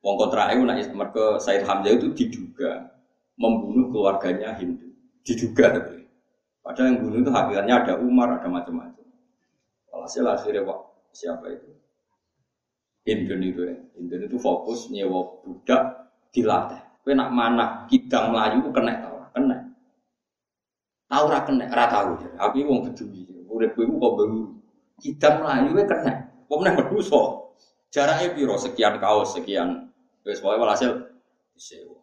[0.00, 2.88] Wong kontra itu nak mereka Said Hamzah itu diduga
[3.36, 4.88] membunuh keluarganya Hindu.
[5.20, 6.08] Diduga tapi.
[6.60, 9.04] Padahal yang bunuh itu hakikatnya ada Umar, ada macam-macam.
[9.92, 10.78] Walhasil akhirnya Pak,
[11.12, 11.68] siapa itu?
[13.04, 13.76] Hindu itu ya.
[13.96, 16.80] Hindu itu fokus nyewa budak dilatih.
[17.00, 19.56] Kue nak mana kidang Melayu kena tau kena.
[21.08, 22.08] Tahu ora kena, ora tahu.
[22.36, 23.24] Tapi wong peduli.
[23.50, 24.40] Urip kowe kok baru
[25.00, 26.12] kidang Melayu kena.
[26.44, 27.22] Kok meneh medusa.
[27.90, 29.89] Jaraknya piro sekian kaos sekian.
[30.24, 30.90] Wes pokoke walhasil
[31.56, 32.00] disewa.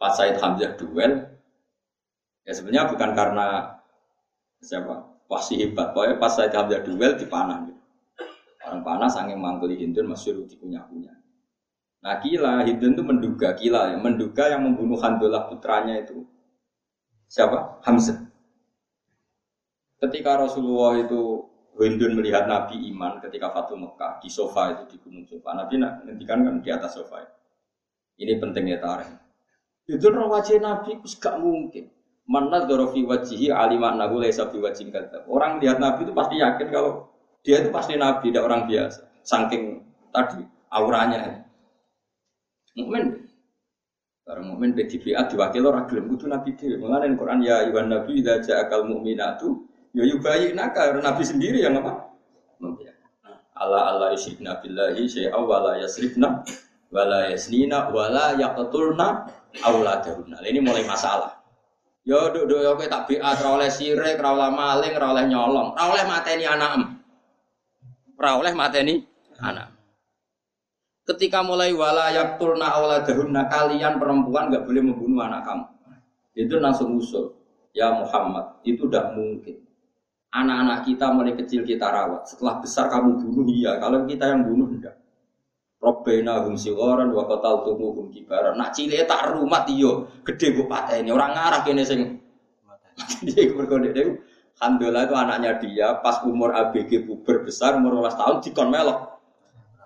[0.00, 1.12] Pas Said Hamzah duel,
[2.44, 3.46] ya sebenarnya bukan karena
[4.60, 7.82] siapa pasti hebat, pokoknya pas Said Hamzah duel dipanah gitu.
[8.64, 11.16] Orang panas angin mangkeli Hindun masih dikunyah-kunyah.
[12.00, 16.24] Nah kila Hindun itu menduga kila ya, menduga yang membunuh Handolah putranya itu
[17.28, 17.80] siapa?
[17.84, 18.24] Hamzah.
[20.00, 25.26] Ketika Rasulullah itu Hindun melihat Nabi iman ketika Fatu Mekah di sofa itu di gunung
[25.26, 25.58] sofa.
[25.58, 27.26] Nabi nantikan kan di atas sofa.
[28.14, 29.10] Ini pentingnya tarik.
[29.90, 31.90] Itu wajah Nabi itu gak mungkin.
[32.24, 35.26] Mana dorofi wajihi alimak nahu laisa wajib kata.
[35.26, 37.10] Orang lihat Nabi itu pasti yakin kalau
[37.44, 39.00] dia itu pasti Nabi, tidak orang biasa.
[39.26, 39.82] Saking
[40.14, 40.40] tadi
[40.72, 41.44] auranya.
[42.78, 43.28] Mukmin.
[44.24, 46.80] Orang mukmin PDBA diwakil orang gelem kudu Nabi dhewe.
[46.80, 52.12] Mulane Quran ya ayuhan nabi idza ja'akal mu'minatu ya yubayyinaka Nabi sendiri yang apa?
[53.54, 56.42] Allah Allah yusyrikna billahi syai'a wa la yasrifna
[56.94, 59.26] wala yasnina wala yaqtulna
[59.66, 60.38] auladahunna.
[60.46, 61.42] Ini mulai masalah.
[62.06, 65.84] Yo duk duk yo tak biat ora oleh ora oleh maling, ora oleh nyolong, ora
[65.90, 66.82] oleh mateni anak em.
[68.14, 68.94] Ora oleh mateni
[69.42, 69.74] anak.
[71.04, 75.66] Ketika mulai walayak turna auladahunna kalian perempuan nggak boleh membunuh anak kamu.
[76.34, 77.34] Itu langsung usul.
[77.74, 79.63] Ya Muhammad, itu tidak mungkin.
[80.34, 82.26] Anak-anak kita mulai kecil kita rawat.
[82.26, 83.78] Setelah besar kamu bunuh, iya.
[83.78, 84.98] Kalau kita yang bunuh, enggak.
[85.84, 88.56] Robbena hum sigoran wa qatal tumu hum kibaran.
[88.56, 91.12] Nak cilik tak rumah iyo, gede gue pateni.
[91.12, 92.24] Orang ngarah kene sing
[93.28, 94.16] dia berkode dia.
[94.56, 98.98] Alhamdulillah itu anaknya dia pas umur ABG puber besar umur 12 tahun dikon melok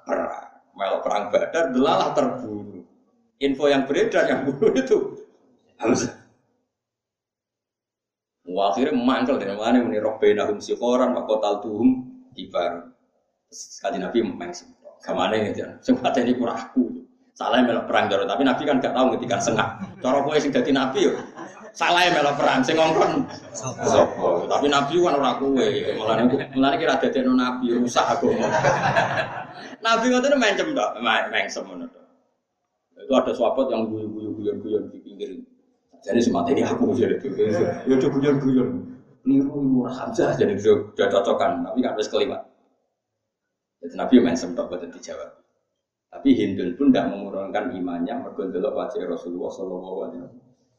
[0.04, 0.46] perang.
[0.76, 2.84] Melok perang Badar delalah terbunuh.
[3.42, 4.96] Info yang beredar yang bunuh itu
[5.80, 6.14] Hamzah.
[8.58, 12.02] Wah, akhirnya mangkel dari mana ini robbena hum sigoran wa qatal tuhum
[12.34, 12.90] kibaran.
[13.54, 14.50] Kaji Nabi main
[14.98, 15.78] Ke mana ya jangan.
[15.78, 16.90] Sempat ini kurang aku.
[17.38, 19.78] Salah melok perang jaro, tapi Nabi kan gak tahu ketika sengah.
[20.02, 21.14] Cara kowe sing dadi Nabi yo.
[21.70, 23.30] Salah melok perang sing ngongkon.
[23.54, 24.50] Sopo.
[24.50, 25.68] Tapi Nabi kan ora kowe.
[25.94, 28.34] Mulane mulane kira dadekno Nabi rusak aku.
[29.86, 30.98] Nabi ngoten mencem tok,
[31.30, 32.06] mengsem ngono tok.
[33.06, 35.46] Itu ada sahabat yang guyon-guyon di pinggir.
[36.04, 37.28] Jadi semata ini aku jadi itu.
[37.86, 38.68] Ya udah guyon-guyon.
[39.26, 42.38] Niru murah saja jadi udah cocokan, tapi kan wis kelima.
[43.82, 45.38] Jadi Nabi main sempat buat dijawab.
[46.08, 50.24] Tapi Hindun pun tidak mengurangkan imannya mergonjolok wajah Rasulullah Shallallahu Alaihi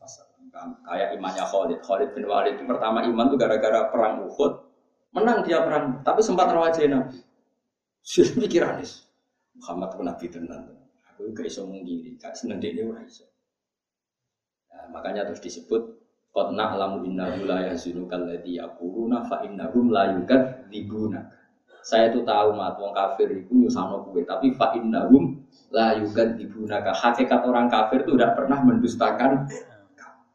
[0.01, 0.49] Wasallam.
[0.81, 1.79] Kayak imannya Khalid.
[1.85, 4.53] Khalid bin Walid itu pertama iman tuh gara-gara perang Uhud.
[5.13, 7.21] Menang dia perang, tapi sempat rawajah Nabi.
[8.01, 8.81] Sudah pikiran
[9.61, 10.73] Muhammad pun Nabi tenan.
[11.13, 13.28] Aku gak iso mengiri, gak seneng dia ora iso.
[14.69, 15.99] Nah, makanya terus disebut
[16.29, 21.39] Qad na'lamu innahu la yahzunu kalladhi yaquluna fa innahum la yukadzibunaka
[21.89, 25.41] saya itu tahu mat wong kafir itu nyusano kue, tapi fa innahum
[25.73, 25.95] la.
[25.97, 29.47] Hakikat orang kafir itu tidak pernah mendustakan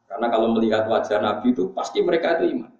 [0.08, 2.70] karena kalau melihat wajah Nabi itu pasti mereka itu iman.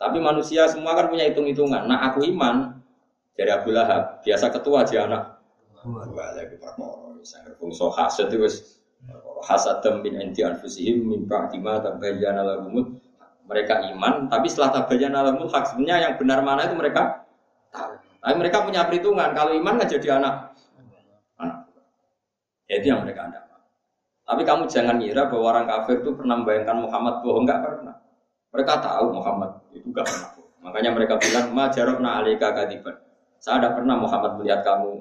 [0.00, 1.84] Tapi manusia semua kan punya hitung-hitungan.
[1.84, 2.80] Nah aku iman
[3.36, 5.22] dari Abu Lahab, biasa ketua aja anak.
[5.84, 7.20] Wah, lagi perkara.
[7.20, 8.48] Saya fungsi hasad itu
[9.40, 13.00] wis hasad bin anti anfusihim min ba'di ma tabayyana lahumul
[13.50, 17.20] mereka iman, tapi setelah tabayyana lahumul hak sebenarnya yang benar mana itu mereka
[18.20, 20.52] tapi mereka punya perhitungan, kalau iman nggak jadi anak.
[21.40, 21.58] anak.
[22.68, 23.40] Ya, itu yang mereka anda.
[24.28, 27.96] Tapi kamu jangan ngira bahwa orang kafir itu pernah membayangkan Muhammad bohong, nggak pernah.
[28.52, 30.30] Mereka tahu Muhammad itu nggak pernah.
[30.60, 33.00] Makanya mereka bilang, ma jarobna alika kadiban.
[33.40, 35.00] Saya ada pernah Muhammad melihat kamu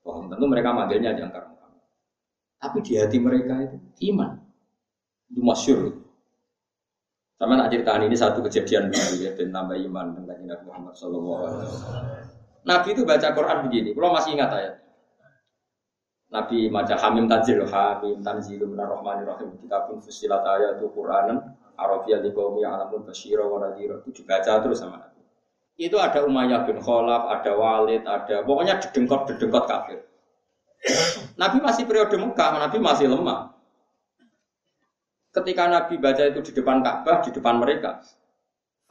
[0.00, 0.32] bohong.
[0.32, 1.49] Tentu mereka manggilnya jangkar.
[2.60, 3.76] Tapi di hati mereka itu
[4.12, 4.36] iman.
[5.32, 5.80] Itu masyur.
[7.40, 11.40] Sama nak ceritakan ini satu kejadian baru ya dan tambah iman tentang Nabi Muhammad Shallallahu
[11.40, 12.04] Alaihi Wasallam.
[12.68, 14.74] Nabi itu baca Quran begini, kalau masih ingat ayat.
[16.28, 19.24] Nabi baca Hamim Tanzil, Hamim Tanzil Minar Rahmanir.
[19.56, 24.20] Kita pun fusilat ayat itu Quranan Arabiyah di kaum yang alamun basyira wa nadhira itu
[24.20, 25.24] dibaca terus sama Nabi.
[25.80, 30.04] Itu ada Umayyah bin Khalaf, ada Walid, ada pokoknya dedengkot dedengkot kafir.
[31.36, 33.52] Nabi masih periode Mekah, Nabi masih lemah.
[35.30, 38.02] Ketika Nabi baca itu di depan Ka'bah, di depan mereka.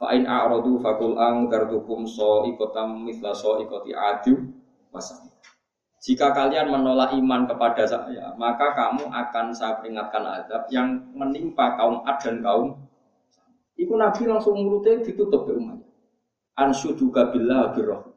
[0.00, 4.48] Fa'in a'rodu fakul ang dartukum so ikotam mithla so ikoti adu.
[6.00, 12.00] Jika kalian menolak iman kepada saya, maka kamu akan saya peringatkan azab yang menimpa kaum
[12.08, 12.80] Ad dan kaum
[13.80, 15.88] Iku Nabi langsung mulutnya ditutup ke umatnya.
[16.60, 18.09] Ansyuduka billah birroh.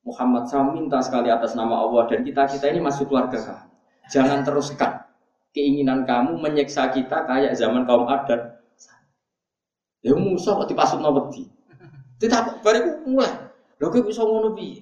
[0.00, 3.68] Muhammad saya minta sekali atas nama Allah dan kita kita ini masuk keluarga
[4.08, 5.06] Jangan teruskan
[5.52, 8.26] keinginan kamu menyiksa kita kayak zaman kaum Ad
[10.00, 11.44] Ya Musa kok dipasutno wedi.
[12.16, 13.52] Tidak bariku mulai.
[13.76, 14.80] Lho kowe bisa ngono piye?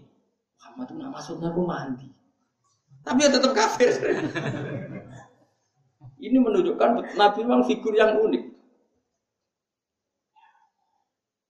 [0.59, 2.07] Muhammad itu nak maksudnya aku mandi.
[3.03, 3.90] Tapi ya tetap kafir.
[6.27, 8.43] Ini menunjukkan Nabi memang figur yang unik.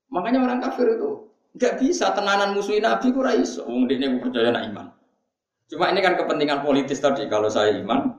[0.09, 3.65] Makanya orang kafir itu nggak bisa tenanan musuhin Nabi ku iso.
[3.65, 4.87] Wong dekne percaya nak iman.
[5.69, 7.29] Cuma ini kan kepentingan politis tadi.
[7.29, 8.09] Kalau saya iman,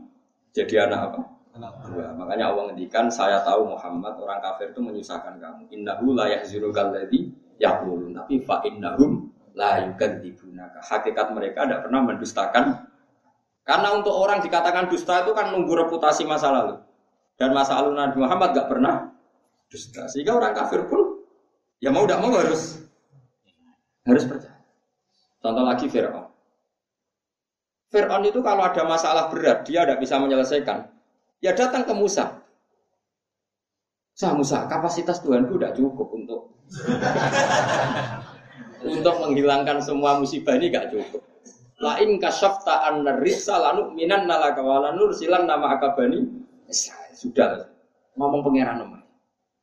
[0.55, 1.20] jadi anak apa?
[1.59, 2.15] Anak dua.
[2.15, 5.66] Makanya Allah ngendikan, saya tahu Muhammad orang kafir itu menyusahkan kamu.
[5.74, 7.27] Innahu la yahzirukal ladzi
[7.59, 8.15] yaqulun.
[8.15, 10.78] Tapi fa innahum la yukadzibunaka.
[10.78, 12.65] Hakikat mereka tidak pernah mendustakan.
[13.66, 16.78] Karena untuk orang dikatakan dusta itu kan nunggu reputasi masa lalu.
[17.35, 19.11] Dan masa lalu Nabi Muhammad gak pernah
[19.66, 20.07] dusta.
[20.07, 21.23] Sehingga orang kafir pun
[21.82, 22.90] ya mau tidak mau harus
[24.12, 24.61] harus percaya.
[25.41, 26.28] Contoh lagi Fir'aun.
[27.91, 30.87] Fir'aun itu kalau ada masalah berat, dia tidak bisa menyelesaikan.
[31.41, 32.45] Ya datang ke Musa.
[34.15, 36.41] Sah Musa, kapasitas Tuhanku tidak cukup untuk
[38.95, 41.24] untuk menghilangkan semua musibah ini gak cukup.
[41.81, 46.28] Lain kasafta an risa lanu minan nalaka walanur silan nama akabani
[47.16, 47.65] sudah
[48.20, 49.01] ngomong pangeran nama.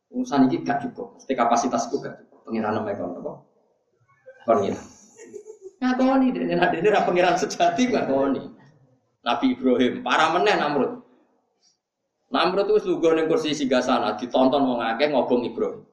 [0.09, 1.21] Urusan ini gak cukup.
[1.21, 2.49] Mesti kapasitasku gak cukup.
[2.49, 3.05] Pangeran nama itu
[4.47, 4.55] apa?
[4.55, 4.85] Pangeran.
[5.77, 8.41] Ngakoni dene nek dene ra pangeran sejati ngakoni.
[9.27, 11.03] Nabi Ibrahim, para meneh Namrud.
[12.31, 15.83] Namrud itu lugu ning kursi sana ditonton wong akeh ngobong Ibrahim.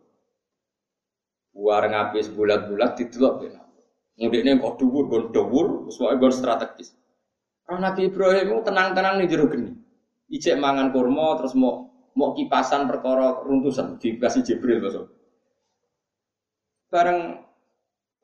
[1.55, 3.63] Buar ngabis bulat-bulat didelok ya.
[4.15, 6.95] Mudikne kok dhuwur, gon dhuwur, wis gon strategis.
[7.67, 9.75] Roh Nabi Ibrahim tenang-tenang nih jero geni.
[10.31, 15.11] Ijek mangan kurma terus mau mau kipasan perkara runtusan dikasih Jibril besok.
[16.91, 17.43] Bareng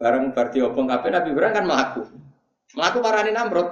[0.00, 2.02] bareng bar diobong kabeh Nabi Ibrahim kan melaku.
[2.72, 3.68] Melaku parani Namrud.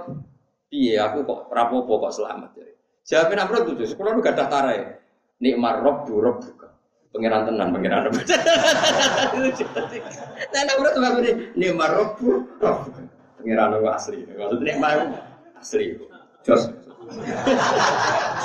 [0.68, 2.76] Iya aku kok rapopo kok selamat jadi.
[3.08, 5.00] Jawab Namrud tuh, sekolah lu gak daftar ya.
[5.40, 6.68] Nikmar rob bu rob buka.
[7.08, 8.12] Pengiran tenan, pengiran rob.
[10.52, 13.00] Nah Namrud tuh ini nikmar rob bu rob buka.
[13.40, 14.28] Pengiran rob asli.
[14.28, 15.24] Maksudnya nikmar
[15.56, 15.96] Asli.
[16.44, 16.68] Jos.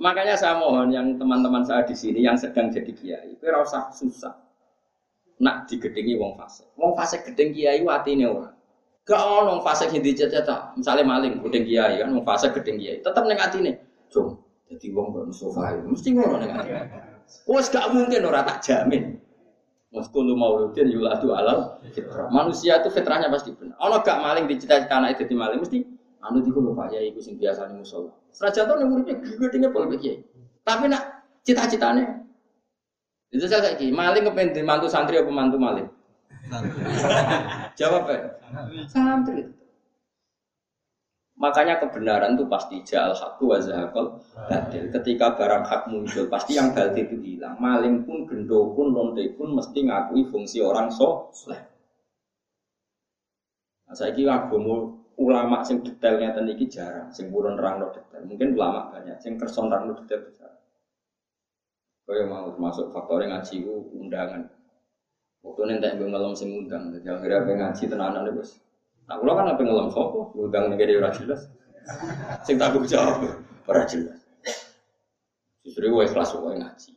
[0.00, 4.32] Makanya saya mohon yang teman-teman saya di sini yang sedang jadi kiai, itu rasa susah.
[5.40, 6.68] Nak digedingi wong fase.
[6.76, 8.52] Wong fase gedeng kiai watine ora.
[9.08, 13.00] Gak ono wong fase sing diceceta, misalnya maling gedeng kiai kan wong fase gedeng kiai,
[13.00, 13.72] tetep ning atine.
[14.12, 14.36] Jom,
[14.68, 16.84] jadi wong ben sofa mesti ngono ning atine.
[17.48, 19.16] Wes gak mungkin ora tak jamin.
[19.90, 22.30] Muskulu mauludin yuladu alal fitrah.
[22.30, 23.74] Manusia itu fitrahnya pasti benar.
[23.80, 25.82] Ono gak maling dicita-cita anak itu maling mesti
[26.20, 28.12] anu diku lho Pak Yai iku sing biasa ning musola.
[28.30, 29.88] Senajan to ning uripe gedhe pol.
[29.88, 31.02] Tapi nak
[31.42, 32.19] cita-citane
[33.30, 35.86] itu saya kayak maling kepengen mantu santri apa mantu maling?
[37.78, 38.18] Jawab ya.
[38.90, 39.46] Santri.
[41.40, 44.92] Makanya kebenaran itu pasti jal hakku wa zahaqal batil.
[44.92, 47.56] Ketika barang hak muncul, pasti yang batil itu hilang.
[47.56, 51.56] Maling pun, gendo pun, lonte pun mesti ngakui fungsi orang soleh.
[53.88, 58.20] Nah, saya kira agama ulama sing detailnya tadi iki jarang, sing burun rangno detail.
[58.28, 60.59] Mungkin ulama banyak, sing kerson rangno detail jarang.
[62.10, 64.42] Kau mau termasuk faktor yang ngaji undangan.
[65.46, 68.58] Waktu nanti ngelom sing undang, jadi akhirnya ngaji tenanan deh bos.
[69.06, 71.46] Nah, kalau kan apa ngelam sopo, ngundang negara ora jelas.
[72.42, 74.26] Sing tanggung jawab ora jelas.
[75.62, 76.92] Justru gue ikhlas gue ngaji.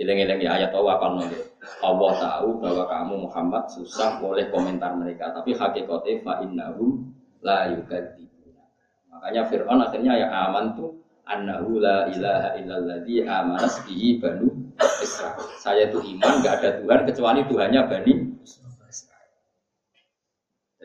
[0.00, 1.36] Ileng-ileng ya ayat Allah apa nanti.
[1.84, 7.12] Allah tahu bahwa kamu Muhammad susah boleh komentar mereka, tapi hakikatnya fa innahum
[7.44, 8.64] la yukadzibuna.
[9.12, 10.96] Makanya Fir'aun akhirnya ya aman tuh
[11.30, 15.38] annahu la ilaha illalladzi amanas bihi banu Israel.
[15.62, 18.14] Saya itu iman, gak ada Tuhan kecuali Tuhannya Bani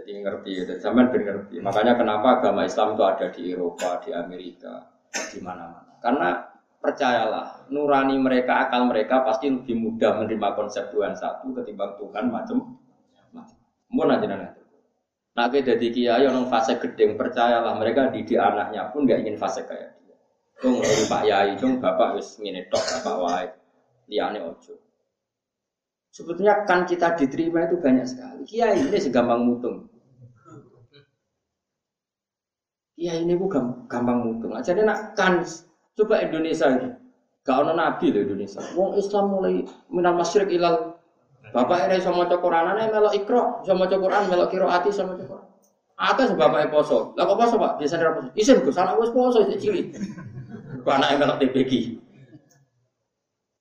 [0.06, 1.58] jadi ngerti, dan zaman ben ngerti.
[1.66, 5.98] Makanya kenapa agama Islam itu ada di Eropa, di Amerika, di mana-mana.
[5.98, 6.46] Karena
[6.78, 12.78] percayalah, nurani mereka, akal mereka pasti lebih mudah menerima konsep Tuhan satu ketimbang Tuhan macam
[13.34, 13.58] macam.
[13.90, 14.62] Mau aja nanti.
[15.36, 19.98] Nah, jadi kiai orang fase gedeng percayalah mereka didik anaknya pun nggak ingin fase kayak.
[20.66, 23.48] Cung Pak Yai, cung bapak wis ngene tok bapak wae.
[24.10, 24.74] Liane ojo.
[26.10, 28.50] Sebetulnya kan kita diterima itu banyak sekali.
[28.50, 29.86] Kiai ini segampang mutung.
[32.98, 33.46] Iya ini bu
[33.86, 34.58] gampang mutung.
[34.58, 35.46] Jadi nak kan
[35.94, 36.90] coba Indonesia ini.
[37.46, 38.66] Gak ada nabi loh Indonesia.
[38.74, 39.62] Wong Islam mulai
[39.94, 40.98] minal masyrik ilal
[41.54, 45.46] Bapak ini sama Quran, aneh melok ikro, sama Quran, melok kiro ati sama Quran.
[45.96, 47.80] Atas bapak poso, lah kok poso pak?
[47.80, 48.30] Biasa dari poso.
[48.36, 49.96] Isin gue sana gue poso itu cili.
[50.86, 51.98] Anak melok TPG.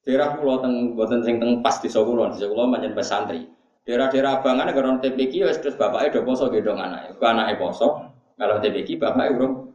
[0.05, 3.49] Daerah pulau teng buatan sing teng pas di Solo, di Solo macam pesantri.
[3.89, 8.61] Daerah-daerah abangan negara TPG, wes terus bapaknya do poso gedong anak, gue anak poso, kalau
[8.61, 9.73] TBK bapak urung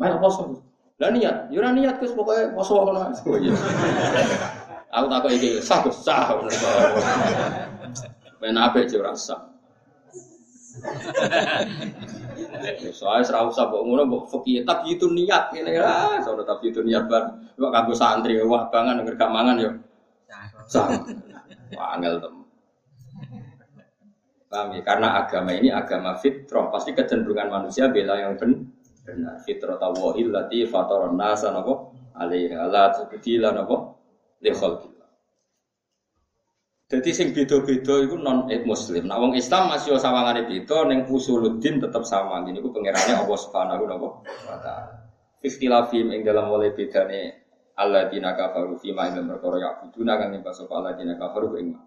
[0.00, 0.64] main poso.
[1.00, 3.12] Lah niat, yo niat Gus pokoke poso ngono.
[3.12, 3.52] Oh iya.
[4.92, 6.36] Aku takut iki sah Gus sah.
[8.40, 9.49] Ben apik yo rasa.
[12.90, 16.20] Soalnya serah usah mbok ngono mbok fikih tapi itu niat ngene ya.
[16.24, 17.30] Soalnya tapi itu niat bar.
[17.56, 19.70] Kok kanggo santri wah bangan nggak mangan yo.
[20.70, 20.86] Sah.
[21.74, 22.34] Wah angel tem.
[24.50, 24.82] Paham ya?
[24.82, 28.66] Karena agama ini agama fitrah, pasti kecenderungan manusia bela yang ben
[29.06, 29.38] benar.
[29.46, 34.02] Fitrah tawahil lati fatoron nasa nopo alaiha la tabdila nopo
[34.42, 34.50] li
[36.90, 39.06] Jadi sing beda-beda itu non muslim.
[39.06, 42.42] Nah wong Islam masih sawangane beda ning usuluddin tetap sama.
[42.42, 45.06] Ini ku pangerane Allah Subhanahu wa taala.
[45.38, 47.46] Ikhtilafim ing dalam mulai bedane
[47.78, 51.78] alladzina kafaru fi ma ing perkara ya buduna kang nyembah sapa alladzina kafaru ing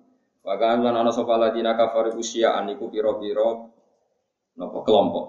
[0.43, 3.63] Wa kan ana sapa ladina kafaru usia aniku pira-pira
[4.59, 5.25] napa kelompok.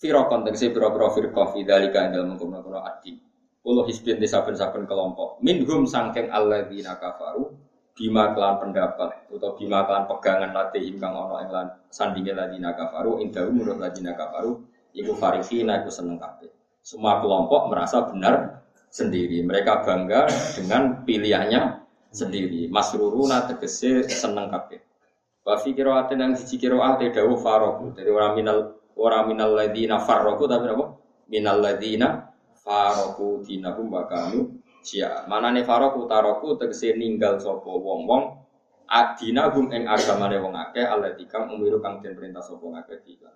[0.00, 3.20] Firaqon tegese pira-pira firqah fi dzalika ing dalem mengkono adi.
[3.60, 5.44] Kulo di saben-saben kelompok.
[5.44, 7.65] Minhum sangking alladzina kafaru
[7.96, 13.24] bima kelan pendapat atau bima kelan pegangan latih kang ana ing lan sandinge ladina kafaru
[13.24, 14.60] ing dawu menurut ladina kafaru
[14.92, 16.52] iku farihina iku seneng kabeh.
[16.84, 18.62] Semua kelompok merasa benar
[18.92, 19.42] sendiri.
[19.42, 21.82] Mereka bangga dengan pilihannya
[22.12, 22.68] sendiri.
[22.68, 24.78] Masruruna tegese seneng kabeh.
[25.42, 27.96] Wa fi qiraatin yang siji qiraat dawu faroku.
[27.96, 30.86] Jadi ora minal ora minal ladzina farroku tapi apa?
[31.32, 32.28] Minal ladzina
[32.60, 34.55] faroku dinahum wa kanu
[34.86, 35.26] sia.
[35.26, 38.46] Manane faroku taroku tegese ninggal sapa wong-wong
[38.86, 43.26] adina gum ing agamane wong akeh alladzika umiru kang den perintah sapa ngakeh iki.